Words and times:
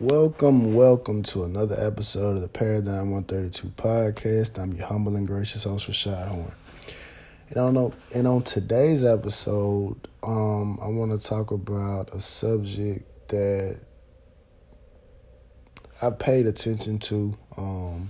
Welcome, 0.00 0.72
welcome 0.72 1.22
to 1.24 1.44
another 1.44 1.76
episode 1.78 2.36
of 2.36 2.40
the 2.40 2.48
Paradigm 2.48 3.10
132 3.10 3.68
podcast. 3.76 4.58
I'm 4.58 4.72
your 4.72 4.86
humble 4.86 5.14
and 5.14 5.26
gracious 5.26 5.64
host, 5.64 5.90
Rashad 5.90 6.26
Horn. 6.26 6.52
And 7.50 7.58
on, 7.58 7.92
and 8.14 8.26
on 8.26 8.42
today's 8.42 9.04
episode, 9.04 10.08
um, 10.22 10.78
I 10.80 10.86
want 10.86 11.12
to 11.12 11.28
talk 11.28 11.50
about 11.50 12.14
a 12.14 12.20
subject 12.20 13.28
that 13.28 13.78
I've 16.00 16.18
paid 16.18 16.46
attention 16.46 16.98
to. 17.00 17.36
Um, 17.58 18.08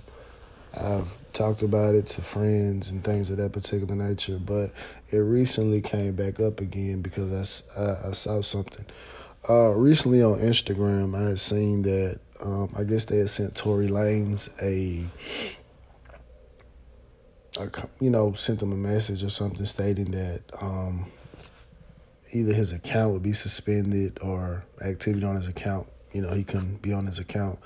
I've 0.73 1.17
talked 1.33 1.61
about 1.61 1.95
it 1.95 2.05
to 2.05 2.21
friends 2.21 2.89
and 2.89 3.03
things 3.03 3.29
of 3.29 3.35
that 3.35 3.51
particular 3.51 3.95
nature, 3.95 4.39
but 4.39 4.71
it 5.11 5.17
recently 5.17 5.81
came 5.81 6.15
back 6.15 6.39
up 6.39 6.61
again 6.61 7.01
because 7.01 7.65
I, 7.77 7.81
I, 7.81 8.09
I 8.09 8.11
saw 8.13 8.41
something. 8.41 8.85
Uh, 9.49 9.71
recently 9.71 10.21
on 10.21 10.37
Instagram, 10.37 11.17
I 11.17 11.29
had 11.29 11.39
seen 11.39 11.81
that 11.81 12.19
um, 12.43 12.71
I 12.77 12.83
guess 12.83 13.05
they 13.05 13.17
had 13.17 13.29
sent 13.29 13.55
Tory 13.55 13.87
Lanez 13.87 14.49
a, 14.61 15.03
a, 17.59 17.89
you 17.99 18.11
know, 18.11 18.33
sent 18.33 18.59
them 18.59 18.71
a 18.71 18.75
message 18.75 19.23
or 19.23 19.31
something 19.31 19.65
stating 19.65 20.11
that 20.11 20.41
um, 20.61 21.11
either 22.33 22.53
his 22.53 22.71
account 22.71 23.13
would 23.13 23.23
be 23.23 23.33
suspended 23.33 24.19
or 24.21 24.63
activity 24.85 25.25
on 25.25 25.35
his 25.37 25.47
account, 25.47 25.87
you 26.13 26.21
know, 26.21 26.31
he 26.33 26.43
couldn't 26.43 26.83
be 26.83 26.93
on 26.93 27.07
his 27.07 27.17
account 27.17 27.57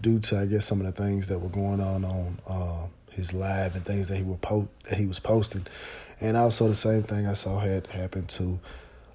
due 0.00 0.18
to 0.18 0.36
I 0.36 0.46
guess 0.46 0.64
some 0.64 0.80
of 0.80 0.86
the 0.86 1.00
things 1.00 1.28
that 1.28 1.38
were 1.38 1.48
going 1.48 1.80
on 1.80 2.04
on 2.04 2.40
uh, 2.48 2.86
his 3.12 3.32
live 3.32 3.76
and 3.76 3.84
things 3.84 4.08
that 4.08 4.16
he 4.16 4.24
were 4.24 4.36
po- 4.36 4.68
that 4.88 4.98
he 4.98 5.06
was 5.06 5.20
posting, 5.20 5.66
and 6.20 6.36
also 6.36 6.66
the 6.66 6.74
same 6.74 7.04
thing 7.04 7.28
I 7.28 7.34
saw 7.34 7.60
had 7.60 7.86
happened 7.86 8.30
to 8.30 8.58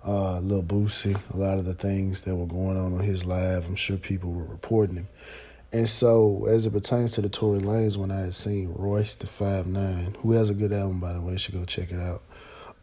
uh, 0.05 0.39
Lil 0.39 0.63
Boosie. 0.63 1.19
A 1.33 1.37
lot 1.37 1.57
of 1.57 1.65
the 1.65 1.73
things 1.73 2.21
that 2.21 2.35
were 2.35 2.45
going 2.45 2.77
on 2.77 2.93
on 2.93 2.99
his 2.99 3.25
live, 3.25 3.67
I'm 3.67 3.75
sure 3.75 3.97
people 3.97 4.31
were 4.31 4.45
reporting 4.45 4.97
him. 4.97 5.07
And 5.73 5.89
so, 5.89 6.45
as 6.47 6.65
it 6.65 6.71
pertains 6.71 7.13
to 7.13 7.21
the 7.21 7.29
Tory 7.29 7.59
Lanez, 7.59 7.97
when 7.97 8.11
I 8.11 8.21
had 8.21 8.33
seen 8.33 8.73
Royce 8.73 9.15
da 9.15 9.27
Five 9.27 9.67
Nine, 9.67 10.15
who 10.19 10.31
has 10.33 10.49
a 10.49 10.53
good 10.53 10.71
album 10.71 10.99
by 10.99 11.13
the 11.13 11.21
way, 11.21 11.37
should 11.37 11.55
go 11.55 11.65
check 11.65 11.91
it 11.91 11.99
out. 11.99 12.21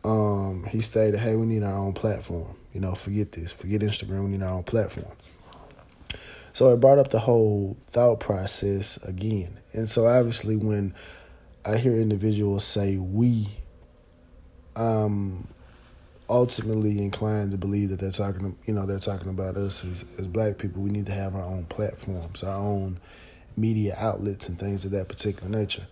Um, 0.04 0.66
he 0.68 0.80
stated, 0.80 1.20
"Hey, 1.20 1.36
we 1.36 1.46
need 1.46 1.62
our 1.62 1.76
own 1.76 1.92
platform. 1.92 2.56
You 2.72 2.80
know, 2.80 2.94
forget 2.94 3.32
this, 3.32 3.52
forget 3.52 3.80
Instagram. 3.80 4.24
We 4.24 4.32
need 4.32 4.42
our 4.42 4.52
own 4.52 4.64
platform." 4.64 5.06
So 6.52 6.68
it 6.68 6.80
brought 6.80 6.98
up 6.98 7.08
the 7.08 7.20
whole 7.20 7.76
thought 7.86 8.20
process 8.20 8.98
again. 9.04 9.58
And 9.72 9.88
so 9.88 10.06
obviously 10.06 10.56
when 10.56 10.94
I 11.64 11.78
hear 11.78 11.96
individuals 11.96 12.64
say 12.64 12.98
we, 12.98 13.48
I'm 14.76 15.48
ultimately 16.28 17.02
inclined 17.02 17.50
to 17.50 17.58
believe 17.58 17.90
that 17.90 17.98
they're 17.98 18.10
talking 18.10 18.56
you 18.66 18.74
know, 18.74 18.86
they're 18.86 18.98
talking 18.98 19.28
about 19.28 19.56
us 19.56 19.84
as, 19.84 20.04
as 20.18 20.26
black 20.26 20.58
people. 20.58 20.82
We 20.82 20.90
need 20.90 21.06
to 21.06 21.12
have 21.12 21.34
our 21.34 21.44
own 21.44 21.64
platforms, 21.64 22.42
our 22.42 22.56
own 22.56 23.00
media 23.56 23.94
outlets 23.98 24.48
and 24.48 24.58
things 24.58 24.84
of 24.84 24.92
that 24.92 25.08
particular 25.08 25.48
nature. 25.48 25.86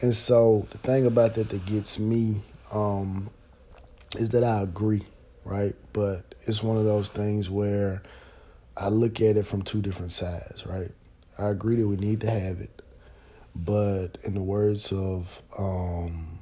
And 0.00 0.14
so 0.14 0.66
the 0.70 0.78
thing 0.78 1.06
about 1.06 1.34
that 1.34 1.48
that 1.50 1.66
gets 1.66 1.98
me 1.98 2.42
um, 2.72 3.30
is 4.16 4.30
that 4.30 4.44
I 4.44 4.60
agree, 4.62 5.04
right? 5.44 5.74
But 5.92 6.34
it's 6.46 6.62
one 6.62 6.76
of 6.76 6.84
those 6.84 7.08
things 7.08 7.48
where 7.48 8.02
I 8.76 8.88
look 8.88 9.20
at 9.20 9.36
it 9.36 9.46
from 9.46 9.62
two 9.62 9.82
different 9.82 10.12
sides, 10.12 10.66
right? 10.66 10.90
I 11.38 11.48
agree 11.48 11.76
that 11.76 11.88
we 11.88 11.96
need 11.96 12.20
to 12.22 12.30
have 12.30 12.60
it, 12.60 12.82
but 13.54 14.18
in 14.24 14.34
the 14.34 14.42
words 14.42 14.92
of 14.92 15.42
um, 15.58 16.33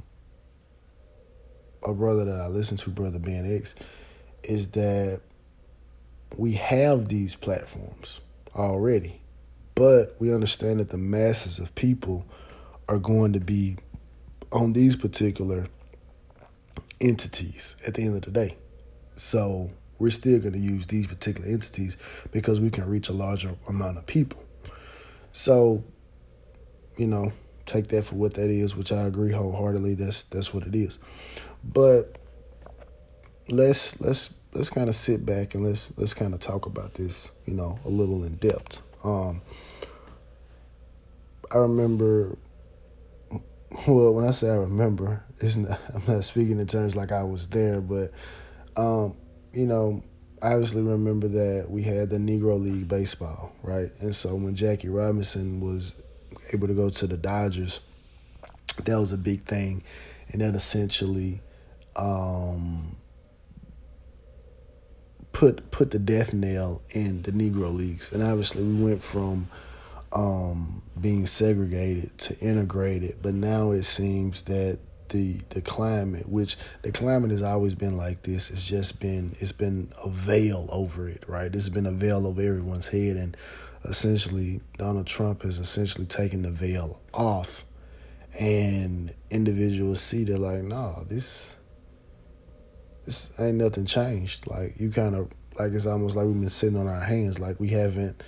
a 1.85 1.93
brother 1.95 2.25
that 2.25 2.41
I 2.41 2.49
listen 2.49 2.77
to, 2.79 2.91
brother 2.91 3.19
Ben 3.19 3.45
X, 3.45 3.75
is 4.43 4.69
that 4.69 5.21
we 6.37 6.53
have 6.55 7.09
these 7.09 7.35
platforms 7.35 8.21
already, 8.55 9.21
but 9.75 10.17
we 10.19 10.33
understand 10.33 10.81
that 10.81 10.91
the 10.91 10.99
masses 10.99 11.59
of 11.59 11.75
people 11.75 12.27
are 12.89 12.99
going 12.99 13.33
to 13.33 13.41
be 13.41 13.77
on 14.51 14.73
these 14.73 14.97
particular 14.97 15.67
entities 17.01 17.77
at 17.87 17.95
the 17.95 18.03
end 18.03 18.17
of 18.17 18.23
the 18.23 18.31
day. 18.31 18.57
So 19.17 19.71
we're 19.99 20.11
still 20.11 20.41
going 20.41 20.53
to 20.53 20.59
use 20.59 20.87
these 20.87 21.07
particular 21.07 21.49
entities 21.49 21.97
because 22.33 22.61
we 22.61 22.71
can 22.71 22.89
reach 22.89 23.09
a 23.09 23.13
larger 23.13 23.57
amount 23.69 23.99
of 23.99 24.07
people. 24.07 24.43
So, 25.33 25.85
you 26.97 27.07
know, 27.07 27.33
take 27.67 27.89
that 27.89 28.05
for 28.05 28.17
what 28.17 28.35
that 28.35 28.51
is, 28.51 28.77
which 28.77 28.93
I 28.93 29.03
agree 29.03 29.33
wholeheartedly. 29.33 29.95
That's 29.95 30.25
that's 30.25 30.53
what 30.53 30.65
it 30.67 30.75
is. 30.75 30.99
But 31.65 32.19
let's 33.49 34.01
let's 34.01 34.35
let's 34.53 34.71
kind 34.71 34.89
of 34.89 34.95
sit 34.95 35.25
back 35.25 35.55
and 35.55 35.65
let's 35.65 35.97
let's 35.97 36.15
kind 36.15 36.35
of 36.35 36.41
talk 36.41 36.67
about 36.67 36.95
this, 36.95 37.33
you 37.47 37.55
know, 37.55 37.79
a 37.85 37.89
little 37.89 38.25
in 38.25 38.37
depth. 38.37 38.83
Um, 39.05 39.43
I 41.53 41.59
remember. 41.59 42.37
Well, 43.89 44.13
when 44.13 44.27
I 44.27 44.33
say 44.33 44.51
I 44.51 44.57
remember, 44.57 45.25
it's 45.41 45.57
not, 45.57 45.81
I'm 45.95 46.03
not 46.07 46.25
speaking 46.25 46.61
in 46.61 46.67
terms 46.67 46.95
like 46.95 47.11
I 47.11 47.23
was 47.23 47.49
there, 47.49 47.81
but 47.81 48.11
um, 48.77 49.17
you 49.53 49.67
know, 49.67 50.03
I 50.43 50.55
obviously 50.55 50.83
remember 50.83 51.29
that 51.29 51.67
we 51.71 51.83
had 51.83 52.11
the 52.11 52.19
Negro 52.19 52.61
League 52.61 52.89
baseball, 52.89 53.53
right? 53.63 53.91
And 54.01 54.15
so 54.15 54.35
when 54.35 54.55
Jackie 54.55 54.89
Robinson 54.89 55.61
was 55.61 55.95
able 56.53 56.67
to 56.67 56.75
go 56.75 56.91
to 56.91 57.07
the 57.07 57.17
Dodgers, 57.17 57.81
that 58.85 58.99
was 58.99 59.13
a 59.13 59.17
big 59.17 59.45
thing. 59.45 59.85
And 60.33 60.41
that 60.41 60.55
essentially 60.55 61.41
um, 61.97 62.97
put 65.33 65.71
put 65.71 65.91
the 65.91 65.99
death 65.99 66.33
nail 66.33 66.83
in 66.91 67.23
the 67.23 67.33
Negro 67.33 67.75
Leagues. 67.75 68.13
And 68.13 68.23
obviously 68.23 68.63
we 68.63 68.83
went 68.83 69.03
from 69.03 69.49
um, 70.13 70.83
being 71.01 71.27
segregated 71.27 72.17
to 72.19 72.39
integrated, 72.39 73.17
but 73.23 73.35
now 73.35 73.71
it 73.73 73.85
seems 73.85 74.43
that 74.43 74.79
the 75.09 75.41
the 75.51 75.61
climate, 75.63 76.29
which 76.29 76.57
the 76.83 76.93
climate 76.93 77.31
has 77.31 77.43
always 77.43 77.75
been 77.75 77.97
like 77.97 78.23
this. 78.23 78.51
It's 78.51 78.67
just 78.67 79.01
been 79.01 79.35
it's 79.41 79.53
been 79.53 79.93
a 80.05 80.09
veil 80.09 80.69
over 80.71 81.09
it, 81.09 81.25
right? 81.27 81.55
It's 81.55 81.69
been 81.69 81.87
a 81.87 81.93
veil 81.93 82.27
over 82.27 82.41
everyone's 82.41 82.89
head, 82.89 83.17
and 83.17 83.37
essentially 83.85 84.61
Donald 84.79 85.07
Trump 85.07 85.43
has 85.43 85.59
essentially 85.59 86.07
taken 86.07 86.43
the 86.43 86.51
veil 86.51 87.01
off, 87.13 87.65
and 88.39 89.15
individuals 89.31 90.01
see 90.01 90.25
they're 90.25 90.39
like, 90.39 90.63
no, 90.63 91.05
this 91.09 91.57
this 93.05 93.39
ain't 93.41 93.57
nothing 93.57 93.87
changed. 93.87 94.47
Like 94.47 94.79
you 94.79 94.91
kind 94.91 95.15
of 95.15 95.31
like 95.59 95.73
it's 95.73 95.87
almost 95.87 96.17
like 96.17 96.27
we've 96.27 96.39
been 96.39 96.49
sitting 96.49 96.79
on 96.79 96.89
our 96.89 97.01
hands, 97.01 97.39
like 97.39 97.61
we 97.61 97.69
haven't 97.69 98.23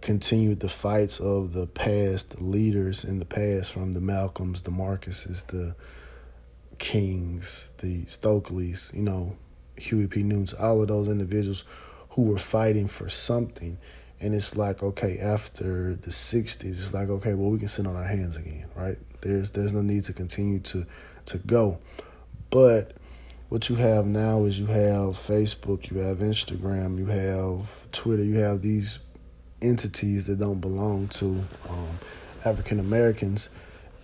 continued 0.00 0.60
the 0.60 0.68
fights 0.68 1.18
of 1.20 1.52
the 1.52 1.66
past 1.66 2.36
the 2.36 2.42
leaders 2.42 3.04
in 3.04 3.18
the 3.18 3.24
past 3.24 3.72
from 3.72 3.94
the 3.94 4.00
Malcolms, 4.00 4.62
the 4.62 4.70
Marcuses, 4.70 5.44
the 5.44 5.74
Kings, 6.78 7.68
the 7.78 8.04
Stokelys, 8.04 8.92
you 8.94 9.02
know, 9.02 9.36
Huey 9.76 10.06
P. 10.06 10.22
Newtons, 10.22 10.52
all 10.54 10.82
of 10.82 10.88
those 10.88 11.08
individuals 11.08 11.64
who 12.10 12.22
were 12.22 12.38
fighting 12.38 12.88
for 12.88 13.08
something. 13.08 13.78
And 14.20 14.34
it's 14.34 14.56
like, 14.56 14.82
okay, 14.82 15.18
after 15.18 15.94
the 15.94 16.10
60s, 16.10 16.64
it's 16.64 16.94
like, 16.94 17.08
okay, 17.08 17.34
well, 17.34 17.50
we 17.50 17.58
can 17.58 17.68
sit 17.68 17.86
on 17.86 17.96
our 17.96 18.04
hands 18.04 18.36
again, 18.36 18.66
right? 18.74 18.96
There's 19.20 19.50
there's 19.50 19.72
no 19.72 19.82
need 19.82 20.04
to 20.04 20.12
continue 20.12 20.60
to 20.60 20.86
to 21.26 21.38
go. 21.38 21.78
But 22.50 22.92
what 23.48 23.68
you 23.68 23.76
have 23.76 24.06
now 24.06 24.44
is 24.44 24.58
you 24.58 24.66
have 24.66 25.14
Facebook, 25.14 25.90
you 25.90 25.98
have 25.98 26.18
Instagram, 26.18 26.98
you 26.98 27.06
have 27.06 27.90
Twitter, 27.92 28.24
you 28.24 28.38
have 28.38 28.62
these 28.62 28.98
entities 29.62 30.26
that 30.26 30.38
don't 30.38 30.60
belong 30.60 31.08
to 31.08 31.44
um, 31.68 31.98
African 32.44 32.80
Americans 32.80 33.48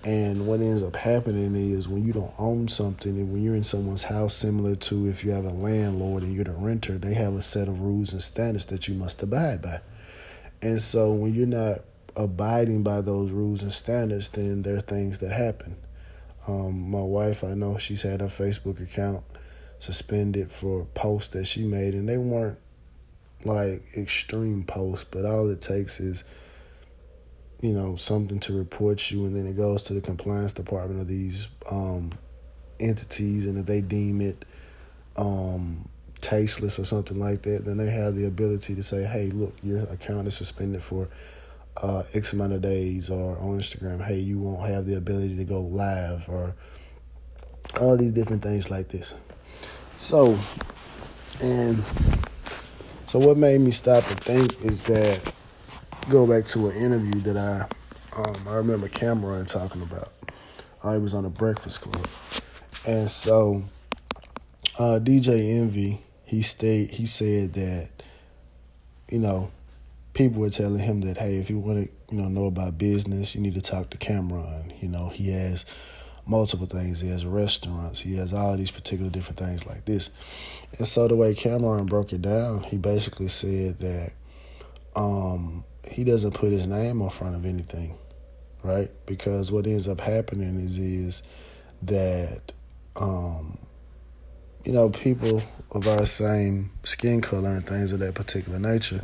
and 0.04 0.48
what 0.48 0.58
ends 0.60 0.82
up 0.82 0.96
happening 0.96 1.54
is 1.54 1.86
when 1.86 2.04
you 2.04 2.12
don't 2.12 2.32
own 2.36 2.66
something 2.66 3.16
and 3.18 3.32
when 3.32 3.42
you're 3.42 3.54
in 3.54 3.62
someone's 3.62 4.02
house, 4.02 4.34
similar 4.34 4.74
to 4.74 5.06
if 5.06 5.24
you 5.24 5.30
have 5.30 5.44
a 5.44 5.50
landlord 5.50 6.24
and 6.24 6.34
you're 6.34 6.44
the 6.44 6.52
renter, 6.52 6.98
they 6.98 7.14
have 7.14 7.34
a 7.34 7.42
set 7.42 7.68
of 7.68 7.80
rules 7.80 8.12
and 8.12 8.20
standards 8.20 8.66
that 8.66 8.88
you 8.88 8.94
must 8.94 9.22
abide 9.22 9.62
by. 9.62 9.80
And 10.60 10.80
so 10.80 11.12
when 11.12 11.34
you're 11.34 11.46
not 11.46 11.78
abiding 12.16 12.82
by 12.82 13.00
those 13.00 13.30
rules 13.30 13.62
and 13.62 13.72
standards, 13.72 14.28
then 14.30 14.62
there 14.62 14.76
are 14.76 14.80
things 14.80 15.20
that 15.20 15.30
happen. 15.30 15.76
Um, 16.48 16.90
my 16.90 17.00
wife, 17.00 17.44
I 17.44 17.54
know 17.54 17.78
she's 17.78 18.02
had 18.02 18.20
her 18.22 18.26
Facebook 18.26 18.82
account 18.82 19.22
suspended 19.82 20.50
for 20.50 20.84
posts 20.94 21.30
that 21.30 21.46
she 21.46 21.64
made, 21.64 21.94
and 21.94 22.08
they 22.08 22.18
weren't 22.18 22.58
like 23.44 23.82
extreme 23.96 24.64
posts, 24.64 25.04
but 25.10 25.24
all 25.24 25.50
it 25.50 25.60
takes 25.60 25.98
is 25.98 26.24
you 27.62 27.72
know, 27.72 27.94
something 27.94 28.40
to 28.40 28.52
report 28.52 29.10
you, 29.10 29.24
and 29.24 29.36
then 29.36 29.46
it 29.46 29.56
goes 29.56 29.84
to 29.84 29.94
the 29.94 30.00
compliance 30.00 30.52
department 30.52 31.00
of 31.00 31.06
these 31.06 31.48
um, 31.70 32.10
entities, 32.80 33.46
and 33.46 33.56
if 33.56 33.66
they 33.66 33.80
deem 33.80 34.20
it 34.20 34.44
um, 35.16 35.88
tasteless 36.20 36.78
or 36.80 36.84
something 36.84 37.20
like 37.20 37.42
that, 37.42 37.64
then 37.64 37.76
they 37.76 37.88
have 37.88 38.16
the 38.16 38.24
ability 38.24 38.74
to 38.74 38.82
say, 38.82 39.04
"Hey, 39.04 39.30
look, 39.30 39.54
your 39.62 39.84
account 39.84 40.26
is 40.26 40.36
suspended 40.36 40.82
for 40.82 41.08
uh, 41.80 42.02
X 42.12 42.32
amount 42.32 42.52
of 42.52 42.62
days," 42.62 43.08
or 43.10 43.38
on 43.38 43.58
Instagram, 43.58 44.04
"Hey, 44.04 44.18
you 44.18 44.40
won't 44.40 44.68
have 44.68 44.84
the 44.84 44.96
ability 44.96 45.36
to 45.36 45.44
go 45.44 45.60
live," 45.60 46.28
or 46.28 46.56
all 47.80 47.96
these 47.96 48.12
different 48.12 48.42
things 48.42 48.72
like 48.72 48.88
this. 48.88 49.14
So, 49.98 50.36
and 51.40 51.82
so 53.06 53.18
what 53.18 53.36
made 53.36 53.60
me 53.60 53.70
stop 53.70 54.08
and 54.10 54.20
think 54.20 54.60
is 54.62 54.82
that 54.82 55.32
go 56.10 56.26
back 56.26 56.44
to 56.46 56.68
an 56.68 56.76
interview 56.76 57.20
that 57.22 57.36
I 57.36 57.66
um, 58.16 58.46
I 58.46 58.54
remember 58.56 58.88
Cam'ron 58.88 59.46
talking 59.46 59.82
about. 59.82 60.08
I 60.84 60.98
was 60.98 61.14
on 61.14 61.24
the 61.24 61.30
Breakfast 61.30 61.80
Club, 61.80 62.06
and 62.86 63.10
so 63.10 63.62
uh, 64.78 64.98
DJ 65.02 65.58
Envy 65.58 66.00
he 66.24 66.42
stayed. 66.42 66.90
He 66.90 67.06
said 67.06 67.52
that 67.54 67.90
you 69.08 69.18
know 69.18 69.50
people 70.14 70.40
were 70.40 70.50
telling 70.50 70.80
him 70.80 71.02
that 71.02 71.16
hey, 71.18 71.36
if 71.36 71.50
you 71.50 71.58
want 71.58 71.86
to 71.86 71.92
you 72.14 72.22
know 72.22 72.28
know 72.28 72.46
about 72.46 72.78
business, 72.78 73.34
you 73.34 73.40
need 73.40 73.54
to 73.54 73.60
talk 73.60 73.90
to 73.90 73.98
Cam'ron. 73.98 74.82
You 74.82 74.88
know 74.88 75.08
he 75.08 75.30
has 75.30 75.64
multiple 76.26 76.66
things. 76.66 77.00
He 77.00 77.08
has 77.08 77.26
restaurants. 77.26 78.00
He 78.00 78.16
has 78.16 78.32
all 78.32 78.56
these 78.56 78.70
particular 78.70 79.10
different 79.10 79.38
things 79.38 79.66
like 79.66 79.84
this. 79.84 80.10
And 80.78 80.86
so 80.86 81.08
the 81.08 81.16
way 81.16 81.34
Cam'ron 81.34 81.88
broke 81.88 82.12
it 82.12 82.22
down, 82.22 82.60
he 82.60 82.78
basically 82.78 83.28
said 83.28 83.78
that 83.80 84.12
um, 84.94 85.64
he 85.88 86.04
doesn't 86.04 86.32
put 86.34 86.52
his 86.52 86.66
name 86.66 87.00
in 87.00 87.10
front 87.10 87.34
of 87.34 87.44
anything, 87.44 87.96
right? 88.62 88.90
Because 89.06 89.50
what 89.50 89.66
ends 89.66 89.88
up 89.88 90.00
happening 90.00 90.56
is 90.56 90.78
is 90.78 91.22
that 91.82 92.52
um, 92.96 93.58
you 94.64 94.72
know 94.72 94.90
people 94.90 95.42
of 95.72 95.88
our 95.88 96.06
same 96.06 96.70
skin 96.84 97.20
color 97.20 97.50
and 97.50 97.66
things 97.66 97.92
of 97.92 98.00
that 98.00 98.14
particular 98.14 98.58
nature, 98.58 99.02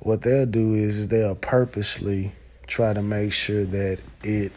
what 0.00 0.22
they'll 0.22 0.46
do 0.46 0.74
is, 0.74 0.98
is 0.98 1.08
they'll 1.08 1.34
purposely 1.34 2.32
try 2.66 2.92
to 2.92 3.02
make 3.02 3.32
sure 3.32 3.64
that 3.64 3.98
it 4.22 4.52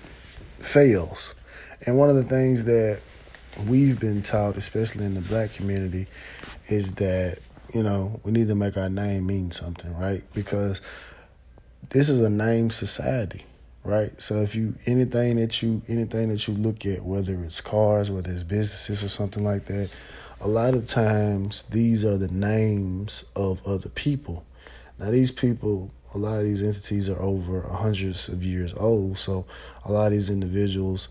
fails. 0.60 1.36
And 1.86 1.98
one 1.98 2.10
of 2.10 2.16
the 2.16 2.24
things 2.24 2.66
that 2.66 3.00
we've 3.68 4.00
been 4.00 4.22
taught, 4.22 4.58
especially 4.58 5.06
in 5.06 5.16
the 5.16 5.22
black 5.22 5.54
community, 5.54 6.08
is 6.68 6.94
that 6.94 7.40
you 7.74 7.84
know 7.84 8.20
we 8.24 8.32
need 8.32 8.48
to 8.48 8.56
make 8.56 8.78
our 8.78 8.90
name 8.90 9.28
mean 9.28 9.52
something, 9.52 9.96
right? 9.98 10.24
Because 10.34 10.82
this 11.90 12.10
is 12.10 12.20
a 12.22 12.30
name 12.30 12.70
society, 12.70 13.44
right? 13.84 14.12
So 14.22 14.36
if 14.36 14.56
you 14.56 14.76
anything 14.86 15.38
that 15.38 15.62
you 15.62 15.82
anything 15.88 16.30
that 16.30 16.48
you 16.48 16.54
look 16.54 16.86
at, 16.86 17.04
whether 17.04 17.44
it's 17.44 17.62
cars, 17.62 18.12
whether 18.12 18.32
it's 18.32 18.44
businesses 18.44 19.04
or 19.04 19.10
something 19.10 19.44
like 19.44 19.66
that, 19.66 19.94
a 20.42 20.48
lot 20.48 20.74
of 20.74 20.86
times 20.86 21.64
these 21.64 22.04
are 22.06 22.18
the 22.18 22.28
names 22.28 23.26
of 23.36 23.66
other 23.66 23.90
people. 23.90 24.46
Now 25.00 25.12
these 25.12 25.32
people, 25.32 25.92
a 26.14 26.18
lot 26.18 26.40
of 26.40 26.44
these 26.44 26.62
entities 26.62 27.10
are 27.10 27.22
over 27.22 27.62
hundreds 27.62 28.28
of 28.28 28.44
years 28.44 28.74
old, 28.74 29.18
so 29.18 29.46
a 29.86 29.92
lot 29.92 30.08
of 30.08 30.12
these 30.12 30.30
individuals 30.30 31.08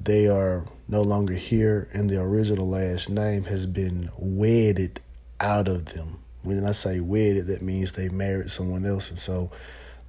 they 0.00 0.28
are 0.28 0.66
no 0.88 1.02
longer 1.02 1.34
here 1.34 1.88
and 1.92 2.08
the 2.08 2.20
original 2.20 2.68
last 2.68 3.08
name 3.10 3.44
has 3.44 3.66
been 3.66 4.10
wedded 4.16 5.00
out 5.40 5.68
of 5.68 5.94
them. 5.94 6.18
When 6.42 6.64
I 6.64 6.72
say 6.72 7.00
wedded, 7.00 7.46
that 7.48 7.62
means 7.62 7.92
they 7.92 8.08
married 8.08 8.50
someone 8.50 8.86
else 8.86 9.10
and 9.10 9.18
so 9.18 9.50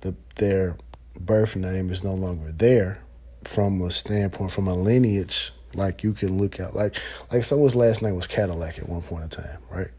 the 0.01 0.15
their 0.35 0.77
birth 1.19 1.55
name 1.55 1.89
is 1.89 2.03
no 2.03 2.13
longer 2.13 2.51
there 2.51 3.01
from 3.43 3.81
a 3.81 3.91
standpoint, 3.91 4.51
from 4.51 4.67
a 4.67 4.75
lineage, 4.75 5.51
like 5.73 6.03
you 6.03 6.13
can 6.13 6.37
look 6.37 6.59
at 6.59 6.75
like 6.75 6.95
like 7.31 7.44
someone's 7.44 7.75
last 7.75 8.01
name 8.01 8.15
was 8.15 8.27
Cadillac 8.27 8.77
at 8.77 8.89
one 8.89 9.01
point 9.01 9.23
in 9.23 9.29
time, 9.29 9.59
right? 9.69 9.91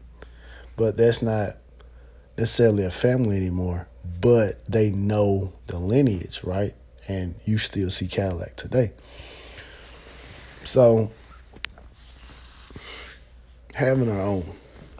But 0.75 0.97
that's 0.97 1.21
not 1.21 1.57
necessarily 2.37 2.85
a 2.85 2.91
family 2.91 3.37
anymore, 3.37 3.87
but 4.21 4.65
they 4.65 4.89
know 4.91 5.53
the 5.67 5.77
lineage, 5.77 6.43
right? 6.43 6.73
And 7.07 7.35
you 7.45 7.57
still 7.57 7.89
see 7.89 8.07
Cadillac 8.07 8.55
today. 8.55 8.93
So 10.63 11.11
having 13.73 14.09
our 14.09 14.21
own, 14.21 14.45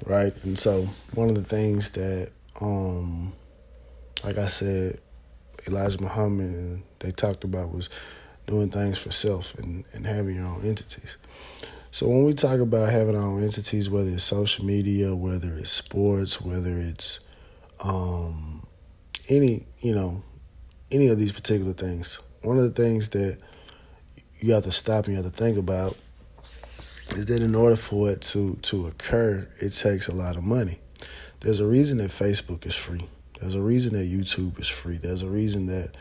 right? 0.05 0.33
And 0.43 0.57
so 0.57 0.83
one 1.13 1.29
of 1.29 1.35
the 1.35 1.43
things 1.43 1.91
that 1.91 2.31
um 2.59 3.33
like 4.23 4.37
I 4.37 4.45
said, 4.45 4.99
Elijah 5.67 6.01
Muhammad 6.01 6.83
they 6.99 7.11
talked 7.11 7.43
about 7.43 7.73
was 7.73 7.89
doing 8.47 8.69
things 8.69 9.01
for 9.01 9.11
self 9.11 9.55
and, 9.55 9.85
and 9.93 10.05
having 10.05 10.35
your 10.35 10.45
own 10.45 10.63
entities. 10.63 11.17
So 11.91 12.07
when 12.07 12.23
we 12.23 12.33
talk 12.33 12.59
about 12.59 12.89
having 12.89 13.15
our 13.15 13.21
own 13.21 13.43
entities, 13.43 13.89
whether 13.89 14.09
it's 14.09 14.23
social 14.23 14.65
media, 14.65 15.15
whether 15.15 15.53
it's 15.53 15.69
sports, 15.69 16.41
whether 16.41 16.77
it's 16.77 17.19
um, 17.81 18.65
any, 19.29 19.67
you 19.79 19.93
know, 19.93 20.23
any 20.91 21.07
of 21.09 21.19
these 21.19 21.31
particular 21.31 21.73
things, 21.73 22.19
one 22.41 22.57
of 22.57 22.63
the 22.63 22.71
things 22.71 23.09
that 23.09 23.37
you 24.43 24.51
have 24.53 24.65
to 24.65 24.71
stop 24.71 25.05
and 25.05 25.15
you 25.15 25.23
have 25.23 25.31
to 25.31 25.37
think 25.37 25.57
about 25.57 25.97
is 27.15 27.27
that 27.27 27.41
in 27.41 27.55
order 27.55 27.77
for 27.77 28.09
it 28.11 28.21
to 28.21 28.55
to 28.55 28.87
occur, 28.87 29.47
it 29.61 29.69
takes 29.69 30.09
a 30.09 30.13
lot 30.13 30.35
of 30.35 30.43
money. 30.43 30.79
There's 31.39 31.61
a 31.61 31.65
reason 31.65 31.99
that 31.99 32.09
Facebook 32.09 32.65
is 32.65 32.75
free. 32.75 33.07
There's 33.39 33.55
a 33.55 33.61
reason 33.61 33.93
that 33.93 34.05
YouTube 34.05 34.59
is 34.59 34.67
free. 34.67 34.97
There's 34.97 35.23
a 35.23 35.29
reason 35.29 35.67
that 35.67 35.95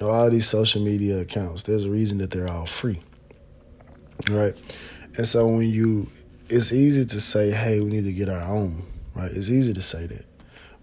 you 0.00 0.06
know 0.06 0.10
all 0.10 0.28
these 0.28 0.48
social 0.48 0.82
media 0.82 1.20
accounts. 1.20 1.62
There's 1.62 1.84
a 1.84 1.90
reason 1.90 2.18
that 2.18 2.32
they're 2.32 2.48
all 2.48 2.66
free. 2.66 3.00
Right? 4.30 4.54
And 5.16 5.26
so 5.26 5.46
when 5.46 5.70
you 5.70 6.08
it's 6.48 6.72
easy 6.72 7.06
to 7.06 7.20
say, 7.20 7.52
"Hey, 7.52 7.78
we 7.78 7.90
need 7.90 8.04
to 8.04 8.12
get 8.12 8.28
our 8.28 8.42
own." 8.42 8.82
Right? 9.14 9.30
It's 9.30 9.48
easy 9.48 9.72
to 9.72 9.82
say 9.82 10.06
that. 10.06 10.24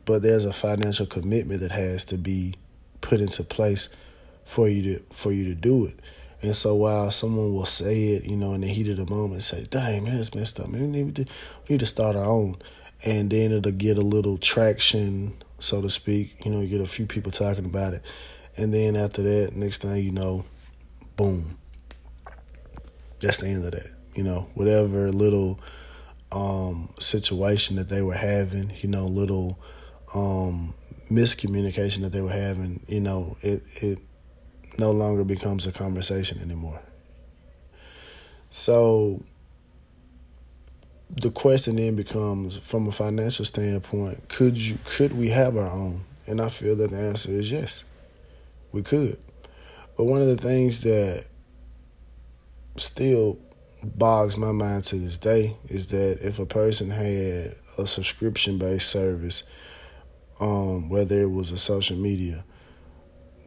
But 0.06 0.22
there's 0.22 0.46
a 0.46 0.54
financial 0.54 1.06
commitment 1.06 1.60
that 1.60 1.74
has 1.74 2.06
to 2.06 2.18
be 2.18 2.56
put 3.02 3.20
into 3.20 3.44
place 3.44 3.90
for 4.46 4.70
you 4.70 4.82
to 4.84 5.04
for 5.12 5.34
you 5.34 5.44
to 5.46 5.56
do 5.56 5.86
it. 5.86 6.00
And 6.44 6.54
so 6.54 6.76
while 6.76 7.10
someone 7.10 7.54
will 7.54 7.66
say 7.66 8.10
it, 8.10 8.26
you 8.26 8.36
know, 8.36 8.54
in 8.54 8.62
the 8.62 8.68
heat 8.68 8.90
of 8.90 8.98
the 8.98 9.06
moment, 9.06 9.44
say, 9.44 9.66
"Dang, 9.70 10.04
man, 10.04 10.18
it's 10.18 10.36
messed 10.36 10.60
up. 10.60 10.68
Man, 10.68 10.82
we 10.82 10.88
need 10.88 11.16
to 11.16 11.24
we 11.24 11.74
need 11.74 11.80
to 11.80 11.86
start 11.86 12.18
our 12.18 12.26
own," 12.26 12.58
and 13.06 13.30
then 13.30 13.54
it'll 13.54 13.72
get 13.72 13.98
a 13.98 14.02
little 14.02 14.38
traction, 14.38 15.42
so 15.60 15.82
to 15.82 15.90
speak. 15.90 16.36
You 16.44 16.52
know, 16.52 16.60
you 16.60 16.68
get 16.68 16.82
a 16.82 16.86
few 16.86 17.06
people 17.06 17.32
talking 17.32 17.64
about 17.64 17.94
it, 17.94 18.04
and 18.58 18.74
then 18.74 18.98
after 18.98 19.24
that, 19.24 19.56
next 19.56 19.84
thing 19.84 20.04
you 20.04 20.12
know, 20.12 20.44
boom, 21.16 21.58
that's 23.22 23.38
the 23.38 23.48
end 23.48 23.64
of 23.64 23.72
that. 23.72 23.90
You 24.14 24.24
know, 24.24 24.50
whatever 24.54 25.14
little 25.14 25.62
um, 26.34 26.94
situation 27.00 27.78
that 27.78 27.88
they 27.88 28.02
were 28.02 28.16
having, 28.16 28.74
you 28.82 28.90
know, 28.90 29.06
little 29.06 29.58
um, 30.14 30.74
miscommunication 31.10 32.02
that 32.02 32.12
they 32.12 32.22
were 32.22 32.34
having, 32.34 32.84
you 32.90 33.00
know, 33.00 33.38
it 33.42 33.64
it 33.82 34.00
no 34.78 34.92
longer 34.92 35.24
becomes 35.24 35.68
a 35.68 35.72
conversation 35.72 36.42
anymore. 36.42 36.82
So 38.50 39.24
the 41.10 41.32
question 41.32 41.76
then 41.76 41.96
becomes 41.96 42.58
from 42.58 42.88
a 42.88 42.92
financial 42.92 43.46
standpoint, 43.46 44.30
could 44.30 44.58
you 44.58 44.78
could 44.86 45.18
we 45.18 45.30
have 45.30 45.58
our 45.58 45.70
own? 45.70 46.06
And 46.26 46.42
I 46.42 46.50
feel 46.50 46.76
that 46.78 46.92
the 46.92 46.98
answer 46.98 47.32
is 47.32 47.52
yes. 47.52 47.84
We 48.72 48.82
could. 48.82 49.18
But 49.98 50.06
one 50.06 50.22
of 50.22 50.28
the 50.28 50.38
things 50.38 50.82
that 50.82 51.26
still 52.78 53.38
bogs 53.84 54.38
my 54.38 54.52
mind 54.52 54.86
to 54.86 54.96
this 54.96 55.18
day 55.18 55.56
is 55.68 55.88
that 55.88 56.20
if 56.26 56.40
a 56.40 56.46
person 56.46 56.90
had 56.90 57.56
a 57.78 57.86
subscription 57.86 58.58
based 58.58 58.90
service, 58.90 59.44
um, 60.40 60.90
whether 60.90 61.22
it 61.22 61.32
was 61.32 61.52
a 61.52 61.58
social 61.58 61.98
media, 61.98 62.44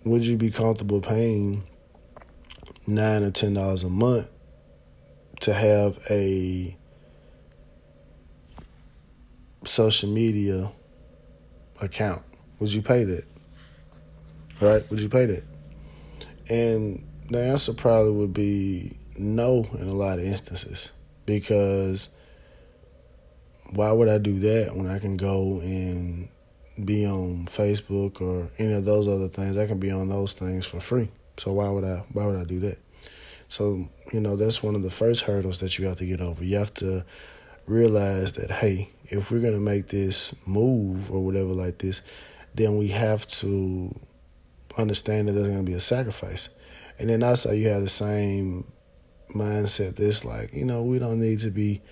would 0.07 0.25
you 0.25 0.37
be 0.37 0.53
comfortable 0.53 1.01
paying 1.01 1.65
nine 2.87 3.25
or 3.25 3.33
ten 3.33 3.55
dollars 3.55 3.83
a 3.83 3.89
month 3.89 4.31
to 5.41 5.53
have 5.53 5.99
a 6.09 6.77
social 9.65 10.09
media 10.09 10.71
account? 11.83 12.23
Would 12.61 12.73
you 12.73 12.83
pay 12.83 13.03
that? 13.03 13.25
Right? 14.61 14.89
Would 14.91 15.01
you 15.01 15.09
pay 15.09 15.27
that? 15.27 15.43
And 16.49 17.05
the 17.29 17.43
answer 17.43 17.75
probably 17.75 18.13
would 18.13 18.33
be 18.33 18.97
no 19.19 19.67
in 19.73 19.89
a 19.89 19.93
lot 19.93 20.21
of 20.21 20.25
instances 20.25 20.93
because 21.27 22.11
why 23.71 23.91
would 23.91 24.09
I 24.09 24.19
do 24.19 24.39
that 24.39 24.77
when 24.77 24.87
I 24.87 25.01
can 25.01 25.17
go 25.17 25.59
and 25.61 26.29
be 26.85 27.06
on 27.06 27.47
Facebook 27.47 28.21
or 28.21 28.50
any 28.59 28.73
of 28.73 28.85
those 28.85 29.09
other 29.09 29.28
things. 29.28 29.56
I 29.56 29.66
can 29.66 29.78
be 29.78 29.90
on 29.90 30.09
those 30.09 30.33
things 30.33 30.66
for 30.66 30.80
free. 30.80 31.09
So 31.38 31.52
why 31.52 31.68
would 31.68 31.85
I 31.85 32.04
why 32.12 32.26
would 32.26 32.37
I 32.37 32.45
do 32.45 32.61
that? 32.61 32.78
So, 33.49 33.87
you 34.12 34.21
know, 34.21 34.37
that's 34.37 34.62
one 34.62 34.75
of 34.75 34.83
the 34.83 34.90
first 34.90 35.23
hurdles 35.23 35.61
that 35.61 35.78
you 35.78 35.87
have 35.87 35.97
to 35.97 36.06
get 36.06 36.21
over. 36.21 36.42
You 36.42 36.56
have 36.56 36.75
to 36.75 37.04
realize 37.66 38.35
that 38.35 38.50
hey, 38.50 38.90
if 39.04 39.30
we're 39.30 39.40
gonna 39.40 39.61
make 39.61 39.88
this 39.88 40.35
move 40.47 41.11
or 41.11 41.25
whatever 41.25 41.52
like 41.52 41.78
this, 41.78 42.02
then 42.54 42.76
we 42.76 42.88
have 42.88 43.26
to 43.26 43.99
understand 44.78 45.28
that 45.28 45.33
there's 45.33 45.49
gonna 45.49 45.62
be 45.62 45.75
a 45.75 45.80
sacrifice. 45.80 46.49
And 46.99 47.11
then 47.11 47.23
also 47.23 47.52
you 47.52 47.68
have 47.68 47.83
the 47.83 47.88
same 47.88 48.71
mindset 49.35 49.97
that's 49.97 50.25
like, 50.25 50.52
you 50.52 50.64
know, 50.64 50.83
we 50.83 50.99
don't 50.99 51.21
need 51.21 51.40
to 51.40 51.50
be 51.50 51.83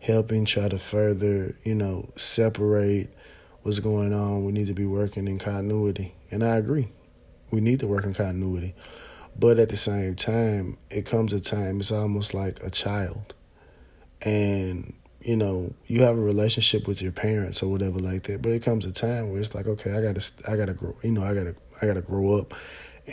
helping 0.00 0.44
try 0.44 0.68
to 0.68 0.78
further, 0.78 1.56
you 1.64 1.74
know, 1.74 2.08
separate 2.16 3.12
what's 3.62 3.78
going 3.80 4.12
on. 4.12 4.44
We 4.44 4.52
need 4.52 4.66
to 4.68 4.74
be 4.74 4.86
working 4.86 5.28
in 5.28 5.38
continuity. 5.38 6.14
And 6.30 6.44
I 6.44 6.56
agree. 6.56 6.88
We 7.50 7.60
need 7.60 7.80
to 7.80 7.86
work 7.86 8.04
in 8.04 8.14
continuity. 8.14 8.74
But 9.38 9.58
at 9.58 9.68
the 9.68 9.76
same 9.76 10.16
time, 10.16 10.78
it 10.90 11.06
comes 11.06 11.32
a 11.32 11.40
time, 11.40 11.80
it's 11.80 11.92
almost 11.92 12.34
like 12.34 12.60
a 12.62 12.70
child. 12.70 13.34
And, 14.22 14.94
you 15.20 15.36
know, 15.36 15.74
you 15.86 16.02
have 16.02 16.18
a 16.18 16.20
relationship 16.20 16.88
with 16.88 17.00
your 17.00 17.12
parents 17.12 17.62
or 17.62 17.70
whatever 17.70 18.00
like 18.00 18.24
that. 18.24 18.42
But 18.42 18.52
it 18.52 18.64
comes 18.64 18.84
a 18.84 18.92
time 18.92 19.30
where 19.30 19.40
it's 19.40 19.54
like, 19.54 19.66
okay, 19.66 19.96
I 19.96 20.02
gotta, 20.02 20.32
I 20.48 20.56
gotta 20.56 20.74
grow. 20.74 20.96
You 21.04 21.12
know, 21.12 21.22
I 21.22 21.34
gotta, 21.34 21.54
I 21.80 21.86
gotta 21.86 22.02
grow 22.02 22.36
up, 22.36 22.52